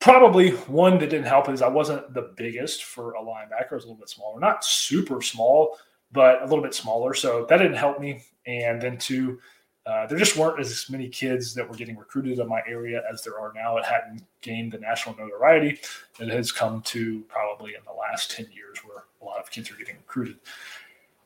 Probably 0.00 0.50
one 0.50 0.98
that 0.98 1.08
didn't 1.10 1.26
help 1.26 1.48
is 1.48 1.62
I 1.62 1.68
wasn't 1.68 2.12
the 2.12 2.32
biggest 2.36 2.84
for 2.84 3.14
a 3.14 3.22
linebacker. 3.22 3.72
I 3.72 3.74
was 3.74 3.84
a 3.84 3.88
little 3.88 4.00
bit 4.00 4.10
smaller, 4.10 4.38
not 4.38 4.64
super 4.64 5.22
small, 5.22 5.78
but 6.14 6.40
a 6.40 6.46
little 6.46 6.62
bit 6.62 6.74
smaller. 6.74 7.12
So 7.12 7.44
that 7.50 7.58
didn't 7.58 7.76
help 7.76 8.00
me. 8.00 8.22
And 8.46 8.80
then 8.80 8.96
two, 8.96 9.40
uh, 9.84 10.06
there 10.06 10.16
just 10.16 10.36
weren't 10.36 10.60
as 10.60 10.86
many 10.88 11.08
kids 11.08 11.52
that 11.54 11.68
were 11.68 11.74
getting 11.74 11.98
recruited 11.98 12.38
in 12.38 12.48
my 12.48 12.62
area 12.66 13.02
as 13.12 13.22
there 13.22 13.38
are 13.38 13.52
now. 13.54 13.76
It 13.76 13.84
hadn't 13.84 14.24
gained 14.40 14.72
the 14.72 14.78
national 14.78 15.16
notoriety 15.16 15.80
that 16.18 16.28
has 16.28 16.52
come 16.52 16.80
to 16.82 17.20
probably 17.28 17.74
in 17.74 17.84
the 17.84 17.92
last 17.92 18.30
10 18.30 18.46
years, 18.54 18.78
where 18.84 19.04
a 19.20 19.24
lot 19.24 19.40
of 19.40 19.50
kids 19.50 19.70
are 19.70 19.76
getting 19.76 19.96
recruited 19.96 20.38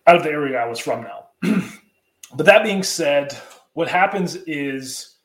out 0.09 0.17
of 0.17 0.25
the 0.25 0.31
area 0.31 0.59
I 0.59 0.67
was 0.67 0.81
from 0.81 1.03
now. 1.03 1.29
but 2.35 2.47
that 2.47 2.65
being 2.65 2.83
said, 2.83 3.37
what 3.75 3.89
happens 3.89 4.37
is 4.47 5.17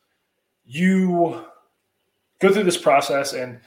you 0.66 1.44
go 2.38 2.52
through 2.52 2.64
this 2.64 2.76
process 2.76 3.32
and 3.32 3.58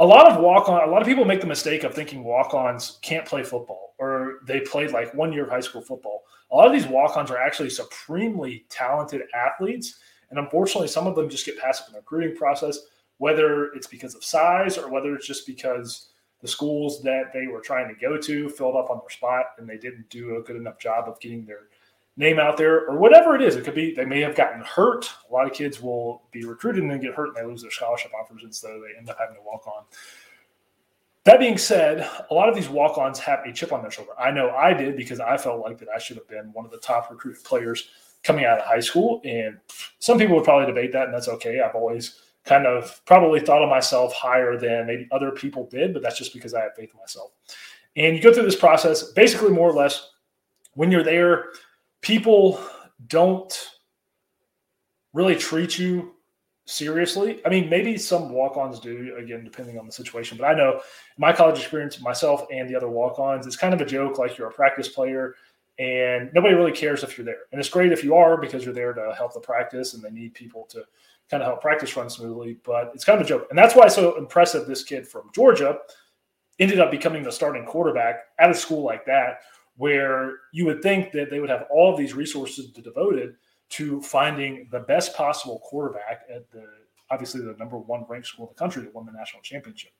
a 0.00 0.06
lot 0.06 0.30
of 0.30 0.42
walk 0.42 0.68
on 0.68 0.86
a 0.86 0.90
lot 0.90 1.00
of 1.00 1.06
people 1.06 1.24
make 1.24 1.40
the 1.40 1.46
mistake 1.46 1.84
of 1.84 1.94
thinking 1.94 2.24
walk-ons 2.24 2.98
can't 3.00 3.24
play 3.24 3.44
football 3.44 3.94
or 3.98 4.23
they 4.44 4.60
played 4.60 4.90
like 4.90 5.12
one 5.14 5.32
year 5.32 5.44
of 5.44 5.50
high 5.50 5.60
school 5.60 5.82
football 5.82 6.22
a 6.50 6.56
lot 6.56 6.66
of 6.66 6.72
these 6.72 6.86
walk-ons 6.86 7.30
are 7.30 7.38
actually 7.38 7.70
supremely 7.70 8.64
talented 8.68 9.22
athletes 9.34 9.98
and 10.30 10.38
unfortunately 10.38 10.88
some 10.88 11.06
of 11.06 11.14
them 11.14 11.28
just 11.28 11.46
get 11.46 11.58
passed 11.58 11.82
up 11.82 11.88
in 11.88 11.92
the 11.94 11.98
recruiting 12.00 12.36
process 12.36 12.78
whether 13.18 13.66
it's 13.72 13.86
because 13.86 14.14
of 14.14 14.24
size 14.24 14.76
or 14.78 14.90
whether 14.90 15.14
it's 15.14 15.26
just 15.26 15.46
because 15.46 16.08
the 16.40 16.48
schools 16.48 17.00
that 17.02 17.32
they 17.32 17.46
were 17.46 17.60
trying 17.60 17.88
to 17.88 17.94
go 17.98 18.18
to 18.18 18.50
filled 18.50 18.76
up 18.76 18.90
on 18.90 18.98
their 18.98 19.08
spot 19.08 19.46
and 19.58 19.68
they 19.68 19.78
didn't 19.78 20.08
do 20.10 20.36
a 20.36 20.42
good 20.42 20.56
enough 20.56 20.78
job 20.78 21.08
of 21.08 21.18
getting 21.20 21.46
their 21.46 21.68
name 22.16 22.38
out 22.38 22.56
there 22.56 22.86
or 22.86 22.98
whatever 22.98 23.34
it 23.34 23.42
is. 23.42 23.56
It 23.56 23.64
could 23.64 23.74
be 23.74 23.94
they 23.94 24.04
may 24.04 24.20
have 24.20 24.36
gotten 24.36 24.60
hurt. 24.62 25.10
A 25.28 25.32
lot 25.32 25.46
of 25.46 25.52
kids 25.52 25.80
will 25.80 26.22
be 26.32 26.44
recruited 26.44 26.82
and 26.82 26.90
then 26.90 27.00
get 27.00 27.14
hurt 27.14 27.28
and 27.28 27.36
they 27.36 27.44
lose 27.44 27.62
their 27.62 27.70
scholarship 27.70 28.12
offers, 28.18 28.42
and 28.42 28.54
so 28.54 28.68
they 28.68 28.98
end 28.98 29.08
up 29.08 29.18
having 29.18 29.36
to 29.36 29.42
walk 29.42 29.66
on. 29.66 29.84
That 31.24 31.38
being 31.38 31.56
said, 31.56 32.08
a 32.30 32.34
lot 32.34 32.48
of 32.48 32.54
these 32.54 32.68
walk 32.68 32.98
ons 32.98 33.18
have 33.20 33.40
a 33.46 33.52
chip 33.52 33.72
on 33.72 33.80
their 33.80 33.90
shoulder. 33.90 34.12
I 34.18 34.30
know 34.30 34.50
I 34.50 34.74
did 34.74 34.96
because 34.96 35.20
I 35.20 35.36
felt 35.36 35.60
like 35.60 35.78
that 35.78 35.88
I 35.94 35.98
should 35.98 36.16
have 36.16 36.28
been 36.28 36.52
one 36.52 36.66
of 36.66 36.70
the 36.70 36.78
top 36.78 37.10
recruited 37.10 37.42
players 37.44 37.88
coming 38.22 38.44
out 38.44 38.58
of 38.58 38.66
high 38.66 38.80
school. 38.80 39.22
And 39.24 39.58
some 39.98 40.18
people 40.18 40.36
would 40.36 40.44
probably 40.44 40.66
debate 40.66 40.92
that, 40.92 41.06
and 41.06 41.14
that's 41.14 41.28
okay. 41.28 41.60
I've 41.60 41.74
always 41.74 42.20
kind 42.44 42.66
of 42.66 43.00
probably 43.06 43.40
thought 43.40 43.62
of 43.62 43.70
myself 43.70 44.12
higher 44.12 44.58
than 44.58 44.86
maybe 44.86 45.08
other 45.12 45.30
people 45.30 45.66
did, 45.70 45.94
but 45.94 46.02
that's 46.02 46.18
just 46.18 46.34
because 46.34 46.52
I 46.52 46.60
have 46.60 46.74
faith 46.76 46.90
in 46.92 47.00
myself. 47.00 47.30
And 47.96 48.14
you 48.14 48.22
go 48.22 48.32
through 48.32 48.44
this 48.44 48.56
process 48.56 49.12
basically 49.12 49.50
more 49.50 49.70
or 49.70 49.72
less 49.72 50.10
when 50.74 50.90
you're 50.90 51.04
there 51.04 51.46
people 52.04 52.60
don't 53.06 53.70
really 55.14 55.34
treat 55.34 55.78
you 55.78 56.14
seriously. 56.66 57.40
I 57.44 57.48
mean, 57.48 57.68
maybe 57.68 57.98
some 57.98 58.30
walk-ons 58.30 58.80
do, 58.80 59.16
again, 59.18 59.44
depending 59.44 59.78
on 59.78 59.86
the 59.86 59.92
situation. 59.92 60.38
But 60.38 60.46
I 60.46 60.54
know 60.54 60.80
my 61.18 61.32
college 61.32 61.58
experience, 61.58 62.00
myself 62.00 62.46
and 62.52 62.68
the 62.68 62.74
other 62.76 62.88
walk-ons, 62.88 63.46
it's 63.46 63.56
kind 63.56 63.74
of 63.74 63.80
a 63.80 63.86
joke, 63.86 64.18
like 64.18 64.38
you're 64.38 64.48
a 64.48 64.52
practice 64.52 64.88
player, 64.88 65.34
and 65.78 66.30
nobody 66.32 66.54
really 66.54 66.72
cares 66.72 67.02
if 67.02 67.18
you're 67.18 67.24
there. 67.24 67.42
And 67.52 67.60
it's 67.60 67.68
great 67.68 67.92
if 67.92 68.02
you 68.04 68.14
are 68.14 68.36
because 68.36 68.64
you're 68.64 68.74
there 68.74 68.92
to 68.92 69.14
help 69.16 69.34
the 69.34 69.40
practice, 69.40 69.94
and 69.94 70.02
they 70.02 70.10
need 70.10 70.34
people 70.34 70.64
to 70.70 70.84
kind 71.30 71.42
of 71.42 71.48
help 71.48 71.60
practice 71.60 71.96
run 71.96 72.08
smoothly. 72.08 72.58
But 72.64 72.92
it's 72.94 73.04
kind 73.04 73.20
of 73.20 73.26
a 73.26 73.28
joke, 73.28 73.46
and 73.50 73.58
that's 73.58 73.74
why 73.74 73.86
it's 73.86 73.94
so 73.94 74.16
impressive. 74.16 74.66
This 74.66 74.84
kid 74.84 75.06
from 75.06 75.30
Georgia 75.34 75.78
ended 76.60 76.78
up 76.80 76.90
becoming 76.90 77.24
the 77.24 77.32
starting 77.32 77.66
quarterback 77.66 78.20
at 78.38 78.50
a 78.50 78.54
school 78.54 78.84
like 78.84 79.04
that, 79.06 79.40
where 79.76 80.36
you 80.52 80.64
would 80.64 80.80
think 80.80 81.10
that 81.12 81.28
they 81.28 81.40
would 81.40 81.50
have 81.50 81.66
all 81.70 81.92
of 81.92 81.98
these 81.98 82.14
resources 82.14 82.68
devoted 82.68 83.34
to 83.70 84.00
finding 84.02 84.68
the 84.70 84.80
best 84.80 85.14
possible 85.14 85.60
quarterback 85.64 86.22
at 86.32 86.50
the 86.50 86.66
obviously 87.10 87.40
the 87.40 87.54
number 87.58 87.78
one 87.78 88.04
ranked 88.08 88.28
school 88.28 88.46
in 88.46 88.54
the 88.54 88.58
country 88.58 88.82
that 88.82 88.94
won 88.94 89.06
the 89.06 89.12
national 89.12 89.42
championship. 89.42 89.92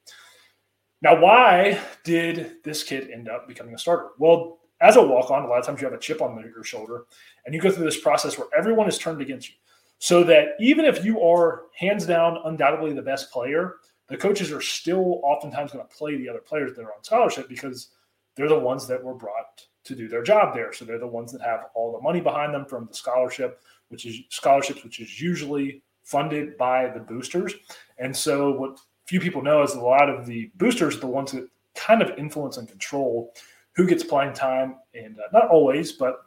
Now, 1.03 1.21
why 1.21 1.79
did 2.03 2.63
this 2.65 2.83
kid 2.83 3.11
end 3.11 3.29
up 3.29 3.47
becoming 3.47 3.75
a 3.75 3.79
starter? 3.79 4.09
Well, 4.19 4.61
as 4.81 4.97
a 4.97 5.03
walk 5.03 5.31
on, 5.31 5.45
a 5.45 5.47
lot 5.47 5.59
of 5.59 5.67
times 5.67 5.81
you 5.81 5.87
have 5.87 5.95
a 5.95 6.01
chip 6.01 6.23
on 6.23 6.43
your 6.55 6.65
shoulder 6.65 7.05
and 7.45 7.55
you 7.55 7.61
go 7.61 7.71
through 7.71 7.85
this 7.85 8.01
process 8.01 8.39
where 8.39 8.49
everyone 8.57 8.89
is 8.89 8.99
turned 8.99 9.21
against 9.21 9.49
you. 9.49 9.55
So 9.99 10.25
that 10.25 10.49
even 10.61 10.85
if 10.85 11.05
you 11.05 11.21
are 11.23 11.63
hands 11.79 12.07
down, 12.07 12.39
undoubtedly 12.45 12.93
the 12.93 13.03
best 13.03 13.31
player, 13.31 13.77
the 14.09 14.17
coaches 14.17 14.53
are 14.53 14.61
still 14.61 15.21
oftentimes 15.23 15.73
going 15.73 15.87
to 15.87 15.95
play 15.95 16.17
the 16.17 16.29
other 16.29 16.41
players 16.41 16.75
that 16.75 16.83
are 16.83 16.93
on 16.93 17.03
scholarship 17.03 17.49
because 17.49 17.89
they're 18.37 18.49
the 18.49 18.59
ones 18.59 18.87
that 18.87 19.03
were 19.03 19.15
brought 19.15 19.65
to 19.85 19.95
do 19.95 20.09
their 20.09 20.23
job 20.23 20.55
there. 20.55 20.73
So 20.73 20.85
they're 20.85 20.99
the 20.99 21.07
ones 21.07 21.33
that 21.33 21.43
have 21.43 21.67
all 21.75 21.93
the 21.93 22.01
money 22.01 22.21
behind 22.21 22.55
them 22.55 22.65
from 22.65 22.87
the 22.87 22.95
scholarship, 22.95 23.63
which 23.89 24.07
is 24.07 24.21
scholarships, 24.31 24.83
which 24.83 25.01
is 25.01 25.21
usually 25.21 25.83
funded 26.03 26.57
by 26.57 26.89
the 26.89 27.01
boosters. 27.01 27.55
And 27.99 28.15
so 28.17 28.53
what 28.53 28.81
few 29.07 29.21
people 29.21 29.43
know 29.43 29.63
is 29.63 29.75
a 29.75 29.81
lot 29.81 30.09
of 30.09 30.27
the 30.27 30.51
boosters 30.57 30.97
are 30.97 31.01
the 31.01 31.07
ones 31.07 31.33
that 31.33 31.49
kind 31.75 32.03
of 32.03 32.19
influence 32.19 32.57
and 32.57 32.69
control 32.69 33.35
who 33.73 33.87
gets 33.87 34.05
playing 34.05 34.33
time, 34.33 34.77
and 34.95 35.19
uh, 35.19 35.23
not 35.33 35.49
always, 35.49 35.93
but 35.93 36.27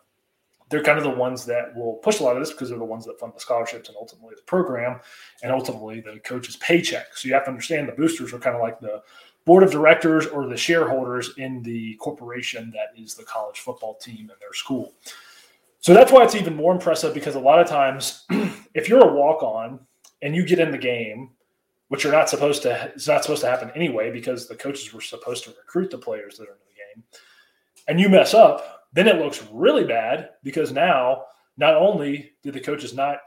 they're 0.70 0.84
kind 0.84 0.98
of 0.98 1.04
the 1.06 1.10
ones 1.10 1.46
that 1.46 1.74
will 1.76 1.94
push 1.96 2.20
a 2.20 2.24
lot 2.24 2.36
of 2.36 2.42
this 2.42 2.52
because 2.52 2.70
they're 2.70 2.78
the 2.78 2.84
ones 2.84 3.06
that 3.06 3.18
fund 3.20 3.32
the 3.34 3.40
scholarships 3.40 3.88
and 3.88 3.98
ultimately 3.98 4.36
the 4.36 4.42
program 4.42 5.00
and 5.42 5.52
ultimately 5.52 6.02
the 6.02 6.20
coach's 6.26 6.58
paycheck. 6.58 7.16
So 7.16 7.28
you 7.28 7.34
have 7.34 7.46
to 7.46 7.50
understand 7.50 7.88
the 7.88 7.94
boosters 7.94 8.34
are 8.34 8.40
kind 8.40 8.56
of 8.56 8.62
like 8.62 8.80
the 8.82 9.02
board 9.48 9.64
of 9.64 9.72
directors 9.72 10.28
or 10.28 10.46
the 10.46 10.58
shareholders 10.58 11.32
in 11.38 11.64
the 11.64 11.96
corporation 11.96 12.70
that 12.72 13.02
is 13.02 13.16
the 13.16 13.24
college 13.24 13.62
football 13.62 13.96
team 13.96 14.30
and 14.30 14.40
their 14.42 14.54
school. 14.54 14.94
So 15.80 15.94
that's 15.94 16.12
why 16.12 16.26
it's 16.26 16.36
even 16.36 16.54
more 16.54 16.74
impressive 16.74 17.14
because 17.14 17.36
a 17.36 17.40
lot 17.40 17.58
of 17.58 17.66
times, 17.66 18.26
if 18.74 18.90
you're 18.90 19.08
a 19.08 19.14
walk 19.14 19.42
on 19.42 19.80
and 20.22 20.36
you 20.36 20.46
get 20.46 20.60
in 20.60 20.70
the 20.70 20.78
game, 20.78 21.30
which 21.88 22.04
you're 22.04 22.12
not 22.12 22.28
supposed 22.28 22.62
to, 22.64 22.92
it's 22.94 23.08
not 23.08 23.24
supposed 23.24 23.40
to 23.40 23.48
happen 23.48 23.72
anyway 23.74 24.12
because 24.12 24.50
the 24.50 24.56
coaches 24.56 24.94
were 24.94 25.00
supposed 25.00 25.46
to 25.46 25.52
recruit 25.52 25.92
the 25.92 25.98
players 25.98 26.38
that 26.38 26.50
are 26.50 26.52
in 26.52 26.68
the 26.68 27.02
game, 27.02 27.04
and 27.88 28.02
you 28.02 28.10
mess 28.10 28.34
up, 28.34 28.90
then 28.92 29.08
it 29.08 29.16
looks 29.16 29.48
really 29.54 29.86
bad 29.86 30.32
because 30.44 30.74
now 30.74 31.24
not 31.56 31.74
only 31.74 32.34
did 32.44 32.54
the 32.54 32.60
coaches 32.60 32.94
not 32.94 33.20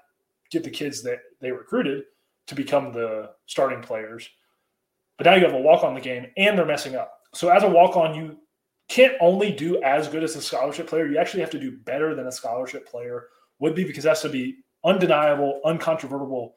get 0.50 0.64
the 0.64 0.70
kids 0.70 1.02
that 1.02 1.20
they 1.40 1.50
recruited 1.50 2.04
to 2.46 2.54
become 2.54 2.92
the 2.92 3.30
starting 3.46 3.80
players, 3.80 4.28
but 5.20 5.26
now 5.26 5.36
you 5.36 5.44
have 5.44 5.52
a 5.52 5.60
walk 5.60 5.84
on 5.84 5.92
the 5.92 6.00
game 6.00 6.28
and 6.38 6.56
they're 6.56 6.64
messing 6.64 6.96
up. 6.96 7.20
So 7.34 7.50
as 7.50 7.62
a 7.62 7.68
walk 7.68 7.94
on, 7.94 8.14
you 8.14 8.38
can't 8.88 9.12
only 9.20 9.52
do 9.52 9.78
as 9.82 10.08
good 10.08 10.24
as 10.24 10.34
a 10.34 10.40
scholarship 10.40 10.86
player, 10.86 11.06
you 11.06 11.18
actually 11.18 11.40
have 11.40 11.50
to 11.50 11.60
do 11.60 11.76
better 11.76 12.14
than 12.14 12.26
a 12.26 12.32
scholarship 12.32 12.88
player 12.88 13.26
would 13.58 13.74
be 13.74 13.84
because 13.84 14.04
that's 14.04 14.22
to 14.22 14.30
be 14.30 14.60
undeniable, 14.82 15.60
uncontrovertible 15.66 16.54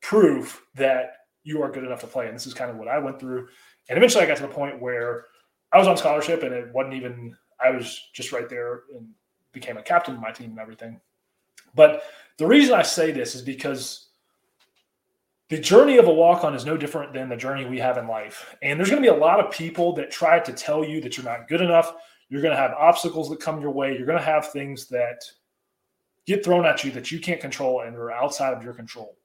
proof 0.00 0.64
that 0.76 1.16
you 1.42 1.60
are 1.64 1.72
good 1.72 1.82
enough 1.82 1.98
to 2.02 2.06
play. 2.06 2.28
And 2.28 2.36
this 2.36 2.46
is 2.46 2.54
kind 2.54 2.70
of 2.70 2.76
what 2.76 2.86
I 2.86 3.00
went 3.00 3.18
through. 3.18 3.48
And 3.88 3.96
eventually 3.96 4.22
I 4.22 4.28
got 4.28 4.36
to 4.36 4.42
the 4.42 4.48
point 4.50 4.80
where 4.80 5.24
I 5.72 5.78
was 5.78 5.88
on 5.88 5.96
scholarship 5.96 6.44
and 6.44 6.54
it 6.54 6.72
wasn't 6.72 6.94
even, 6.94 7.36
I 7.58 7.70
was 7.70 8.00
just 8.12 8.30
right 8.30 8.48
there 8.48 8.84
and 8.94 9.08
became 9.50 9.78
a 9.78 9.82
captain 9.82 10.14
of 10.14 10.20
my 10.20 10.30
team 10.30 10.50
and 10.50 10.60
everything. 10.60 11.00
But 11.74 12.04
the 12.38 12.46
reason 12.46 12.72
I 12.72 12.82
say 12.82 13.10
this 13.10 13.34
is 13.34 13.42
because 13.42 14.10
the 15.50 15.58
journey 15.58 15.98
of 15.98 16.06
a 16.06 16.12
walk 16.12 16.42
on 16.42 16.54
is 16.54 16.64
no 16.64 16.76
different 16.76 17.12
than 17.12 17.28
the 17.28 17.36
journey 17.36 17.66
we 17.66 17.78
have 17.78 17.98
in 17.98 18.08
life. 18.08 18.56
And 18.62 18.78
there's 18.78 18.90
going 18.90 19.02
to 19.02 19.08
be 19.08 19.14
a 19.14 19.20
lot 19.20 19.40
of 19.40 19.52
people 19.52 19.92
that 19.94 20.10
try 20.10 20.40
to 20.40 20.52
tell 20.52 20.84
you 20.84 21.00
that 21.02 21.16
you're 21.16 21.26
not 21.26 21.48
good 21.48 21.60
enough. 21.60 21.94
You're 22.28 22.42
going 22.42 22.54
to 22.54 22.60
have 22.60 22.72
obstacles 22.72 23.28
that 23.28 23.40
come 23.40 23.60
your 23.60 23.70
way. 23.70 23.96
You're 23.96 24.06
going 24.06 24.18
to 24.18 24.24
have 24.24 24.48
things 24.48 24.88
that 24.88 25.22
get 26.26 26.44
thrown 26.44 26.64
at 26.64 26.82
you 26.82 26.90
that 26.92 27.12
you 27.12 27.20
can't 27.20 27.40
control 27.40 27.82
and 27.82 27.94
are 27.96 28.10
outside 28.10 28.54
of 28.54 28.64
your 28.64 28.72
control. 28.72 29.16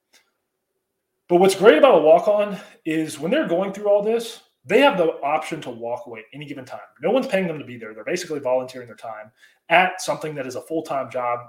But 1.29 1.37
what's 1.37 1.55
great 1.55 1.77
about 1.77 1.99
a 1.99 2.01
walk 2.01 2.27
on 2.27 2.57
is 2.85 3.19
when 3.19 3.31
they're 3.31 3.47
going 3.47 3.71
through 3.71 3.87
all 3.87 4.03
this, 4.03 4.41
they 4.65 4.81
have 4.81 4.97
the 4.97 5.13
option 5.21 5.61
to 5.61 5.69
walk 5.69 6.05
away 6.05 6.25
any 6.33 6.45
given 6.45 6.65
time. 6.65 6.79
No 7.01 7.11
one's 7.11 7.27
paying 7.27 7.47
them 7.47 7.59
to 7.59 7.65
be 7.65 7.77
there. 7.77 7.93
They're 7.93 8.03
basically 8.03 8.39
volunteering 8.39 8.87
their 8.87 8.95
time 8.95 9.31
at 9.69 10.01
something 10.01 10.35
that 10.35 10.45
is 10.45 10.55
a 10.55 10.61
full 10.61 10.83
time 10.83 11.09
job. 11.09 11.39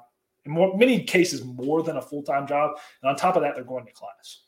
In 0.47 0.53
more, 0.53 0.77
many 0.77 1.03
cases, 1.03 1.45
more 1.45 1.83
than 1.83 1.97
a 1.97 2.03
full 2.03 2.23
time 2.23 2.47
job. 2.47 2.73
And 3.03 3.11
on 3.11 3.17
top 3.17 3.37
of 3.37 3.43
that, 3.43 3.55
they're 3.55 3.65
going 3.65 3.87
to 3.87 3.93
class. 3.93 4.41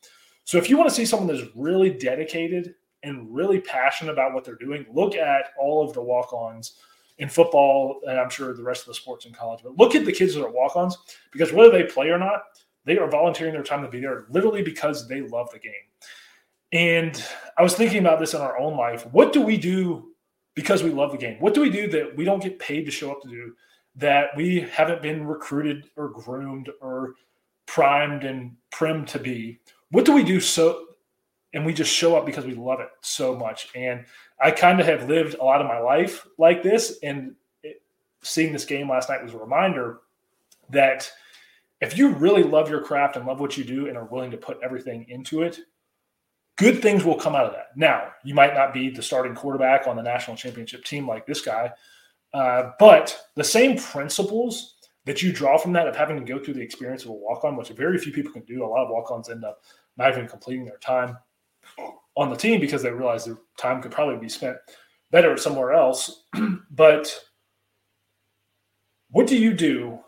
So 0.45 0.59
if 0.59 0.69
you 0.69 0.77
want 0.77 0.89
to 0.89 0.95
see 0.95 1.07
someone 1.07 1.29
that's 1.29 1.49
really 1.55 1.91
dedicated 1.91 2.75
and 3.03 3.33
really 3.35 3.61
passionate 3.61 4.13
about 4.13 4.33
what 4.33 4.45
they're 4.45 4.57
doing, 4.57 4.87
look 4.93 5.15
at 5.15 5.51
all 5.59 5.85
of 5.85 5.93
the 5.93 6.03
walk-ons 6.03 6.79
in 7.19 7.29
football, 7.29 8.01
and 8.09 8.19
I'm 8.19 8.31
sure 8.31 8.53
the 8.55 8.63
rest 8.63 8.83
of 8.83 8.89
the 8.89 8.95
sports 8.95 9.27
in 9.27 9.33
college. 9.33 9.61
But 9.63 9.77
look 9.77 9.95
at 9.95 10.05
the 10.05 10.13
kids 10.13 10.35
that 10.35 10.45
are 10.45 10.51
walk-ons 10.51 10.99
because 11.31 11.53
whether 11.53 11.71
they 11.71 11.85
play 11.85 12.09
or 12.09 12.19
not, 12.19 12.43
they 12.85 12.99
are 12.99 13.09
volunteering 13.09 13.53
their 13.53 13.63
time 13.63 13.83
to 13.83 13.89
be 13.89 14.01
there 14.01 14.27
literally 14.31 14.63
because 14.63 15.07
they 15.07 15.21
love 15.21 15.51
the 15.53 15.59
game. 15.59 15.73
And 16.73 17.23
I 17.59 17.63
was 17.63 17.75
thinking 17.75 17.99
about 17.99 18.19
this 18.19 18.35
in 18.35 18.41
our 18.41 18.59
own 18.59 18.77
life. 18.77 19.07
What 19.13 19.33
do 19.33 19.43
we 19.43 19.57
do 19.57 20.13
because 20.55 20.83
we 20.83 20.91
love 20.91 21.13
the 21.13 21.19
game? 21.19 21.39
What 21.39 21.55
do 21.55 21.61
we 21.61 21.71
do 21.71 21.87
that 21.89 22.17
we 22.17 22.25
don't 22.25 22.43
get 22.43 22.59
paid 22.59 22.85
to 22.87 22.91
show 22.91 23.13
up 23.13 23.23
to 23.23 23.29
do? 23.29 23.55
That 23.97 24.29
we 24.37 24.61
haven't 24.61 25.03
been 25.03 25.27
recruited 25.27 25.85
or 25.97 26.09
groomed 26.09 26.71
or 26.81 27.15
primed 27.67 28.25
and 28.25 28.57
primed 28.71 29.09
to 29.09 29.19
be? 29.19 29.61
what 29.93 30.05
do 30.05 30.13
we 30.13 30.25
do 30.25 30.41
so 30.41 30.87
and 31.55 31.65
we 31.65 31.73
just 31.73 31.93
show 31.93 32.17
up 32.17 32.27
because 32.27 32.45
we 32.45 32.55
love 32.55 32.81
it 32.81 32.89
so 33.01 33.37
much 33.37 33.69
and 33.77 34.05
i 34.41 34.51
kind 34.51 34.81
of 34.81 34.87
have 34.87 35.09
lived 35.09 35.35
a 35.35 35.45
lot 35.45 35.61
of 35.61 35.69
my 35.69 35.79
life 35.79 36.27
like 36.39 36.63
this 36.63 36.99
and 37.03 37.35
it, 37.63 37.81
seeing 38.23 38.53
this 38.53 38.65
game 38.65 38.91
last 38.91 39.09
night 39.09 39.23
was 39.23 39.35
a 39.35 39.39
reminder 39.39 40.01
that 40.71 41.11
if 41.81 41.97
you 41.97 42.09
really 42.09 42.43
love 42.43 42.69
your 42.69 42.81
craft 42.81 43.17
and 43.17 43.27
love 43.27 43.41
what 43.41 43.57
you 43.57 43.65
do 43.65 43.87
and 43.87 43.97
are 43.97 44.07
willing 44.07 44.31
to 44.31 44.37
put 44.37 44.59
everything 44.63 45.07
into 45.09 45.43
it 45.43 45.61
good 46.57 46.81
things 46.83 47.05
will 47.05 47.17
come 47.17 47.35
out 47.35 47.47
of 47.47 47.53
that 47.53 47.77
now 47.77 48.09
you 48.25 48.35
might 48.35 48.55
not 48.55 48.73
be 48.73 48.91
the 48.91 49.03
starting 49.03 49.35
quarterback 49.35 49.87
on 49.87 49.97
the 49.97 50.03
national 50.03 50.37
championship 50.37 50.85
team 50.85 51.07
like 51.07 51.27
this 51.27 51.43
guy 51.43 51.71
uh, 52.35 52.71
but 52.79 53.19
the 53.37 53.45
same 53.45 53.79
principles 53.79 54.75
that 55.05 55.23
you 55.23 55.33
draw 55.33 55.59
from 55.59 55.73
that 55.73 55.89
of 55.89 55.97
having 55.97 56.17
to 56.17 56.25
go 56.25 56.43
through 56.43 56.55
the 56.55 56.61
experience 56.61 57.05
of 57.05 57.11
a 57.11 57.13
walk 57.13 57.45
on, 57.45 57.57
which 57.57 57.69
very 57.71 57.99
few 57.99 58.13
people 58.13 58.33
can 58.33 58.45
do. 58.45 58.65
A 58.65 58.67
lot 58.67 58.85
of 58.85 58.91
walk 58.91 59.11
ons 59.11 59.29
end 59.29 59.45
up 59.45 59.63
not 59.97 60.11
even 60.13 60.29
completing 60.29 60.65
their 60.65 60.79
time 60.79 61.17
on 62.17 62.31
the 62.31 62.37
team 62.37 62.61
because 62.61 62.83
they 62.83 62.91
realize 62.91 63.25
their 63.25 63.39
time 63.59 63.83
could 63.83 63.91
probably 63.91 64.17
be 64.17 64.29
spent 64.29 64.57
better 65.11 65.37
somewhere 65.37 65.73
else. 65.73 66.25
but 66.71 67.15
what 69.11 69.27
do 69.27 69.37
you 69.37 69.53
do 69.53 69.99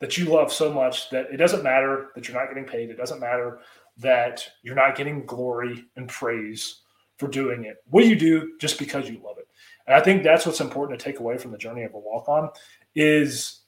that 0.00 0.16
you 0.16 0.26
love 0.26 0.52
so 0.52 0.72
much 0.72 1.10
that 1.10 1.26
it 1.32 1.36
doesn't 1.36 1.62
matter 1.62 2.08
that 2.14 2.26
you're 2.26 2.36
not 2.36 2.48
getting 2.48 2.64
paid? 2.64 2.90
It 2.90 2.96
doesn't 2.96 3.20
matter 3.20 3.60
that 3.98 4.46
you're 4.62 4.74
not 4.74 4.96
getting 4.96 5.26
glory 5.26 5.84
and 5.96 6.08
praise 6.08 6.82
for 7.18 7.28
doing 7.28 7.64
it. 7.64 7.76
What 7.90 8.02
do 8.02 8.08
you 8.08 8.16
do 8.16 8.52
just 8.60 8.78
because 8.78 9.08
you 9.08 9.20
love 9.24 9.38
it? 9.38 9.47
And 9.88 9.96
I 9.96 10.00
think 10.00 10.22
that's 10.22 10.46
what's 10.46 10.60
important 10.60 11.00
to 11.00 11.04
take 11.04 11.18
away 11.18 11.38
from 11.38 11.50
the 11.50 11.58
journey 11.58 11.82
of 11.82 11.94
a 11.94 11.98
walk 11.98 12.28
on 12.28 12.50
is 12.94 13.62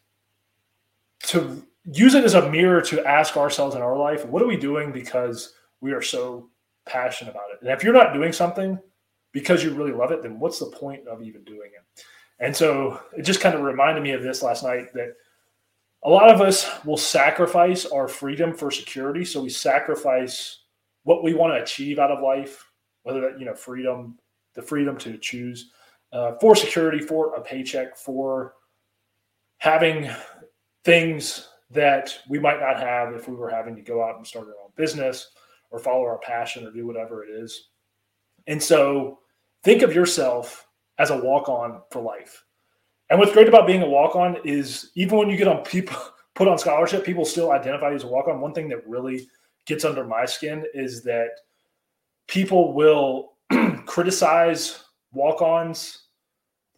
to 1.24 1.66
use 1.90 2.14
it 2.14 2.24
as 2.24 2.34
a 2.34 2.50
mirror 2.50 2.82
to 2.82 3.04
ask 3.06 3.36
ourselves 3.38 3.74
in 3.74 3.80
our 3.80 3.96
life, 3.96 4.26
what 4.26 4.42
are 4.42 4.46
we 4.46 4.58
doing 4.58 4.92
because 4.92 5.54
we 5.80 5.92
are 5.92 6.02
so 6.02 6.50
passionate 6.86 7.30
about 7.30 7.50
it. 7.52 7.62
And 7.62 7.70
if 7.70 7.82
you're 7.82 7.94
not 7.94 8.12
doing 8.12 8.32
something 8.32 8.78
because 9.32 9.64
you 9.64 9.72
really 9.72 9.92
love 9.92 10.10
it, 10.10 10.22
then 10.22 10.38
what's 10.38 10.58
the 10.58 10.66
point 10.66 11.06
of 11.08 11.22
even 11.22 11.42
doing 11.44 11.70
it? 11.74 12.04
And 12.38 12.54
so 12.54 13.00
it 13.16 13.22
just 13.22 13.40
kind 13.40 13.54
of 13.54 13.62
reminded 13.62 14.02
me 14.02 14.12
of 14.12 14.22
this 14.22 14.42
last 14.42 14.62
night 14.62 14.92
that 14.94 15.14
a 16.02 16.10
lot 16.10 16.30
of 16.30 16.40
us 16.40 16.68
will 16.84 16.96
sacrifice 16.96 17.86
our 17.86 18.08
freedom 18.08 18.54
for 18.54 18.70
security. 18.70 19.24
So 19.24 19.42
we 19.42 19.50
sacrifice 19.50 20.64
what 21.04 21.22
we 21.22 21.34
want 21.34 21.54
to 21.54 21.62
achieve 21.62 21.98
out 21.98 22.10
of 22.10 22.22
life, 22.22 22.70
whether 23.04 23.20
that, 23.22 23.38
you 23.38 23.46
know, 23.46 23.54
freedom, 23.54 24.18
the 24.54 24.62
freedom 24.62 24.96
to 24.98 25.16
choose 25.18 25.70
uh, 26.12 26.32
for 26.40 26.56
security, 26.56 27.00
for 27.00 27.34
a 27.34 27.40
paycheck, 27.40 27.96
for 27.96 28.54
having 29.58 30.10
things 30.84 31.48
that 31.70 32.18
we 32.28 32.38
might 32.38 32.60
not 32.60 32.80
have 32.80 33.14
if 33.14 33.28
we 33.28 33.34
were 33.34 33.50
having 33.50 33.76
to 33.76 33.82
go 33.82 34.02
out 34.02 34.16
and 34.16 34.26
start 34.26 34.46
our 34.46 34.64
own 34.64 34.70
business 34.76 35.30
or 35.70 35.78
follow 35.78 36.02
our 36.02 36.18
passion 36.18 36.66
or 36.66 36.72
do 36.72 36.86
whatever 36.86 37.24
it 37.24 37.30
is. 37.30 37.68
And 38.46 38.60
so 38.60 39.20
think 39.62 39.82
of 39.82 39.94
yourself 39.94 40.66
as 40.98 41.10
a 41.10 41.16
walk 41.16 41.48
on 41.48 41.82
for 41.90 42.02
life. 42.02 42.44
And 43.08 43.18
what's 43.18 43.32
great 43.32 43.48
about 43.48 43.66
being 43.66 43.82
a 43.82 43.88
walk 43.88 44.16
on 44.16 44.38
is 44.44 44.90
even 44.94 45.18
when 45.18 45.30
you 45.30 45.36
get 45.36 45.48
on 45.48 45.62
people 45.64 45.96
put 46.34 46.48
on 46.48 46.58
scholarship, 46.58 47.04
people 47.04 47.24
still 47.24 47.52
identify 47.52 47.90
you 47.90 47.96
as 47.96 48.04
a 48.04 48.08
walk 48.08 48.28
on. 48.28 48.40
One 48.40 48.54
thing 48.54 48.68
that 48.68 48.86
really 48.86 49.28
gets 49.66 49.84
under 49.84 50.04
my 50.04 50.24
skin 50.24 50.64
is 50.74 51.02
that 51.04 51.30
people 52.26 52.72
will 52.72 53.32
criticize 53.86 54.84
walk 55.12 55.42
ons 55.42 56.10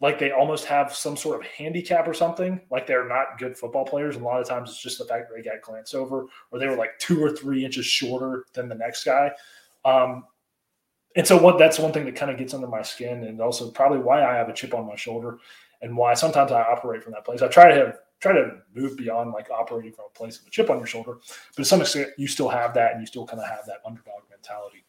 like 0.03 0.19
they 0.19 0.31
almost 0.31 0.65
have 0.65 0.93
some 0.93 1.15
sort 1.15 1.39
of 1.39 1.47
handicap 1.47 2.05
or 2.09 2.13
something, 2.13 2.59
like 2.69 2.85
they're 2.85 3.07
not 3.07 3.37
good 3.39 3.57
football 3.57 3.85
players. 3.85 4.17
And 4.17 4.25
a 4.25 4.27
lot 4.27 4.41
of 4.41 4.47
times 4.47 4.69
it's 4.69 4.81
just 4.83 4.97
the 4.97 5.05
fact 5.05 5.29
that 5.29 5.35
they 5.35 5.41
got 5.41 5.61
glanced 5.61 5.95
over 5.95 6.25
or 6.51 6.59
they 6.59 6.67
were 6.67 6.75
like 6.75 6.99
two 6.99 7.23
or 7.23 7.31
three 7.31 7.63
inches 7.63 7.85
shorter 7.85 8.43
than 8.53 8.67
the 8.67 8.75
next 8.75 9.05
guy. 9.05 9.31
Um, 9.85 10.25
and 11.15 11.25
so 11.25 11.41
what 11.41 11.57
that's 11.57 11.79
one 11.79 11.93
thing 11.93 12.03
that 12.03 12.17
kind 12.17 12.29
of 12.29 12.37
gets 12.37 12.53
under 12.53 12.67
my 12.67 12.81
skin 12.81 13.23
and 13.23 13.39
also 13.39 13.71
probably 13.71 13.99
why 13.99 14.25
I 14.25 14.35
have 14.35 14.49
a 14.49 14.53
chip 14.53 14.73
on 14.73 14.85
my 14.85 14.95
shoulder 14.97 15.37
and 15.81 15.95
why 15.95 16.15
sometimes 16.15 16.51
I 16.51 16.63
operate 16.63 17.01
from 17.01 17.13
that 17.13 17.23
place. 17.23 17.41
I 17.41 17.47
try 17.47 17.69
to 17.69 17.75
have 17.75 17.99
try 18.19 18.33
to 18.33 18.57
move 18.73 18.97
beyond 18.97 19.31
like 19.31 19.49
operating 19.51 19.93
from 19.93 20.05
a 20.13 20.17
place 20.17 20.39
of 20.41 20.47
a 20.47 20.49
chip 20.49 20.69
on 20.69 20.79
your 20.79 20.87
shoulder, 20.87 21.17
but 21.55 21.63
to 21.63 21.65
some 21.65 21.79
extent 21.79 22.09
you 22.17 22.27
still 22.27 22.49
have 22.49 22.73
that 22.73 22.91
and 22.91 22.99
you 22.99 23.07
still 23.07 23.25
kind 23.25 23.41
of 23.41 23.47
have 23.47 23.65
that 23.67 23.77
underdog 23.85 24.23
mentality. 24.29 24.83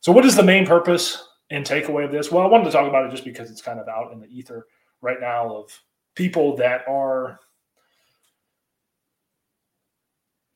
So 0.00 0.10
what 0.10 0.24
is 0.24 0.36
the 0.36 0.42
main 0.42 0.66
purpose 0.66 1.22
and 1.50 1.64
takeaway 1.64 2.04
of 2.04 2.12
this? 2.12 2.30
Well, 2.30 2.42
I 2.42 2.46
wanted 2.46 2.64
to 2.64 2.70
talk 2.70 2.88
about 2.88 3.06
it 3.06 3.10
just 3.10 3.24
because 3.24 3.50
it's 3.50 3.62
kind 3.62 3.80
of 3.80 3.88
out 3.88 4.12
in 4.12 4.20
the 4.20 4.28
ether 4.28 4.66
right 5.00 5.20
now 5.20 5.54
of 5.54 5.80
people 6.14 6.56
that 6.56 6.86
are, 6.88 7.38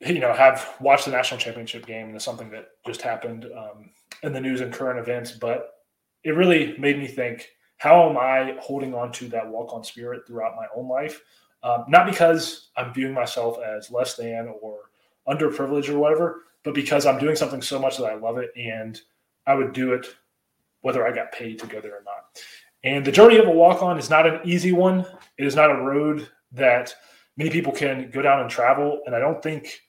you 0.00 0.20
know, 0.20 0.32
have 0.32 0.76
watched 0.80 1.04
the 1.04 1.10
national 1.10 1.40
championship 1.40 1.86
game. 1.86 2.06
And 2.06 2.16
it's 2.16 2.24
something 2.24 2.50
that 2.50 2.68
just 2.86 3.02
happened 3.02 3.46
um, 3.56 3.90
in 4.22 4.32
the 4.32 4.40
news 4.40 4.60
and 4.60 4.72
current 4.72 4.98
events. 4.98 5.32
But 5.32 5.74
it 6.24 6.30
really 6.30 6.76
made 6.78 6.98
me 6.98 7.06
think 7.06 7.48
how 7.78 8.10
am 8.10 8.18
I 8.18 8.56
holding 8.60 8.92
on 8.92 9.12
to 9.12 9.28
that 9.28 9.48
walk 9.48 9.72
on 9.72 9.84
spirit 9.84 10.26
throughout 10.26 10.56
my 10.56 10.66
own 10.74 10.88
life? 10.88 11.22
Um, 11.62 11.84
not 11.88 12.06
because 12.06 12.70
I'm 12.76 12.92
viewing 12.92 13.14
myself 13.14 13.58
as 13.64 13.90
less 13.90 14.14
than 14.14 14.52
or 14.60 14.90
underprivileged 15.28 15.88
or 15.88 15.98
whatever, 15.98 16.42
but 16.64 16.74
because 16.74 17.06
I'm 17.06 17.18
doing 17.18 17.36
something 17.36 17.62
so 17.62 17.78
much 17.78 17.96
that 17.96 18.06
I 18.06 18.14
love 18.14 18.38
it 18.38 18.50
and 18.56 19.00
I 19.46 19.54
would 19.54 19.72
do 19.72 19.92
it 19.92 20.06
whether 20.82 21.06
I 21.06 21.14
got 21.14 21.32
paid 21.32 21.58
to 21.60 21.66
go 21.66 21.80
there 21.80 21.96
or 21.96 22.04
not. 22.04 22.40
And 22.84 23.04
the 23.04 23.12
journey 23.12 23.38
of 23.38 23.46
a 23.46 23.50
walk 23.50 23.82
on 23.82 23.98
is 23.98 24.08
not 24.08 24.26
an 24.26 24.40
easy 24.44 24.72
one. 24.72 25.04
It 25.36 25.46
is 25.46 25.56
not 25.56 25.70
a 25.70 25.82
road 25.82 26.28
that 26.52 26.94
many 27.36 27.50
people 27.50 27.72
can 27.72 28.10
go 28.10 28.22
down 28.22 28.40
and 28.40 28.50
travel, 28.50 29.00
and 29.06 29.14
I 29.14 29.18
don't 29.18 29.42
think, 29.42 29.80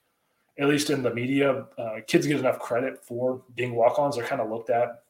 at 0.57 0.67
least 0.67 0.89
in 0.89 1.03
the 1.03 1.13
media, 1.13 1.65
uh, 1.77 1.97
kids 2.07 2.27
get 2.27 2.39
enough 2.39 2.59
credit 2.59 3.03
for 3.03 3.43
being 3.55 3.75
walk-ons. 3.75 4.15
They're 4.15 4.25
kind 4.25 4.41
of 4.41 4.49
looked 4.49 4.69
at 4.69 5.03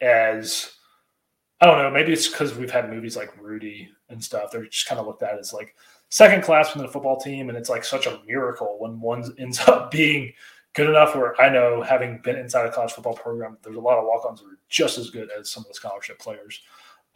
as 0.00 0.72
I 1.60 1.66
don't 1.66 1.78
know. 1.78 1.90
Maybe 1.90 2.12
it's 2.12 2.28
because 2.28 2.54
we've 2.54 2.70
had 2.70 2.88
movies 2.88 3.16
like 3.16 3.36
Rudy 3.38 3.90
and 4.08 4.22
stuff. 4.22 4.50
They're 4.50 4.64
just 4.64 4.86
kind 4.86 4.98
of 4.98 5.06
looked 5.06 5.22
at 5.22 5.38
as 5.38 5.52
like 5.52 5.74
second 6.08 6.42
class 6.42 6.68
within 6.68 6.86
the 6.86 6.92
football 6.92 7.20
team, 7.20 7.48
and 7.48 7.58
it's 7.58 7.68
like 7.68 7.84
such 7.84 8.06
a 8.06 8.20
miracle 8.26 8.76
when 8.78 9.00
one 9.00 9.34
ends 9.38 9.60
up 9.68 9.90
being 9.90 10.32
good 10.74 10.88
enough. 10.88 11.14
Where 11.14 11.40
I 11.40 11.48
know, 11.48 11.82
having 11.82 12.20
been 12.22 12.36
inside 12.36 12.66
a 12.66 12.72
college 12.72 12.92
football 12.92 13.14
program, 13.14 13.58
there's 13.62 13.76
a 13.76 13.80
lot 13.80 13.98
of 13.98 14.04
walk-ons 14.04 14.40
that 14.40 14.46
are 14.46 14.58
just 14.68 14.98
as 14.98 15.10
good 15.10 15.28
as 15.38 15.50
some 15.50 15.62
of 15.62 15.68
the 15.68 15.74
scholarship 15.74 16.18
players. 16.18 16.60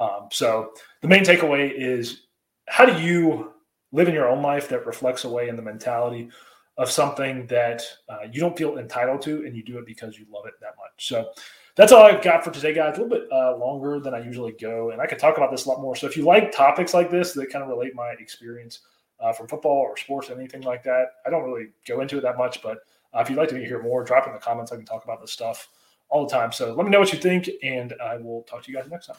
Um, 0.01 0.29
so 0.31 0.73
the 1.01 1.09
main 1.09 1.25
takeaway 1.25 1.73
is 1.75 2.23
how 2.69 2.85
do 2.85 3.01
you 3.01 3.53
live 3.93 4.09
in 4.09 4.15
your 4.15 4.29
own 4.29 4.43
life 4.43 4.69
that 4.69 4.87
reflects 4.87 5.25
away 5.25 5.49
in 5.49 5.57
the 5.57 5.63
mentality 5.63 6.29
of 6.77 6.91
something 6.91 7.47
that 7.47 7.83
uh, 8.09 8.27
you 8.33 8.41
don't 8.41 8.59
feel 8.59 8.79
entitled 8.79 9.23
to, 9.23 9.45
and 9.47 9.57
you 9.57 9.63
do 9.63 9.79
it 9.79 9.87
because 9.87 10.19
you 10.19 10.27
love 10.33 10.47
it 10.47 10.55
that 10.61 10.75
much. 10.77 11.07
So 11.07 11.31
that's 11.77 11.93
all 11.93 12.05
I've 12.05 12.23
got 12.23 12.43
for 12.43 12.51
today, 12.51 12.75
guys. 12.75 12.99
A 12.99 13.03
little 13.03 13.17
bit 13.17 13.29
uh, 13.31 13.57
longer 13.57 14.01
than 14.01 14.15
I 14.15 14.25
usually 14.25 14.53
go, 14.53 14.91
and 14.91 15.01
I 15.01 15.07
could 15.07 15.21
talk 15.21 15.37
about 15.37 15.53
this 15.53 15.67
a 15.67 15.69
lot 15.69 15.81
more. 15.81 15.95
So 15.95 16.09
if 16.09 16.17
you 16.17 16.25
like 16.25 16.51
topics 16.51 16.93
like 16.93 17.11
this 17.11 17.33
that 17.35 17.51
kind 17.51 17.63
of 17.63 17.69
relate 17.69 17.95
my 17.95 18.11
experience 18.19 18.81
uh, 19.21 19.33
from 19.33 19.47
football 19.47 19.79
or 19.79 19.97
sports, 19.97 20.29
or 20.31 20.35
anything 20.35 20.63
like 20.63 20.83
that, 20.83 21.07
I 21.25 21.31
don't 21.31 21.45
really 21.45 21.69
go 21.87 22.01
into 22.01 22.19
it 22.19 22.23
that 22.23 22.37
much. 22.37 22.61
But 22.61 22.79
uh, 23.15 23.21
if 23.21 23.31
you'd 23.31 23.37
like 23.37 23.49
to 23.51 23.59
hear 23.59 23.83
more, 23.83 24.05
drop 24.05 24.27
in 24.27 24.33
the 24.33 24.39
comments. 24.39 24.73
I 24.73 24.77
can 24.77 24.85
talk 24.85 25.05
about 25.05 25.21
this 25.21 25.33
stuff 25.33 25.69
all 26.09 26.27
the 26.27 26.33
time. 26.33 26.53
So 26.53 26.75
let 26.75 26.85
me 26.85 26.91
know 26.91 27.01
what 27.01 27.13
you 27.13 27.19
think, 27.19 27.49
and 27.63 27.95
I 28.03 28.17
will 28.17 28.43
talk 28.43 28.63
to 28.65 28.73
you 28.73 28.77
guys 28.77 28.91
next 28.91 29.07
time. 29.07 29.17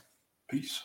Peace. 0.50 0.82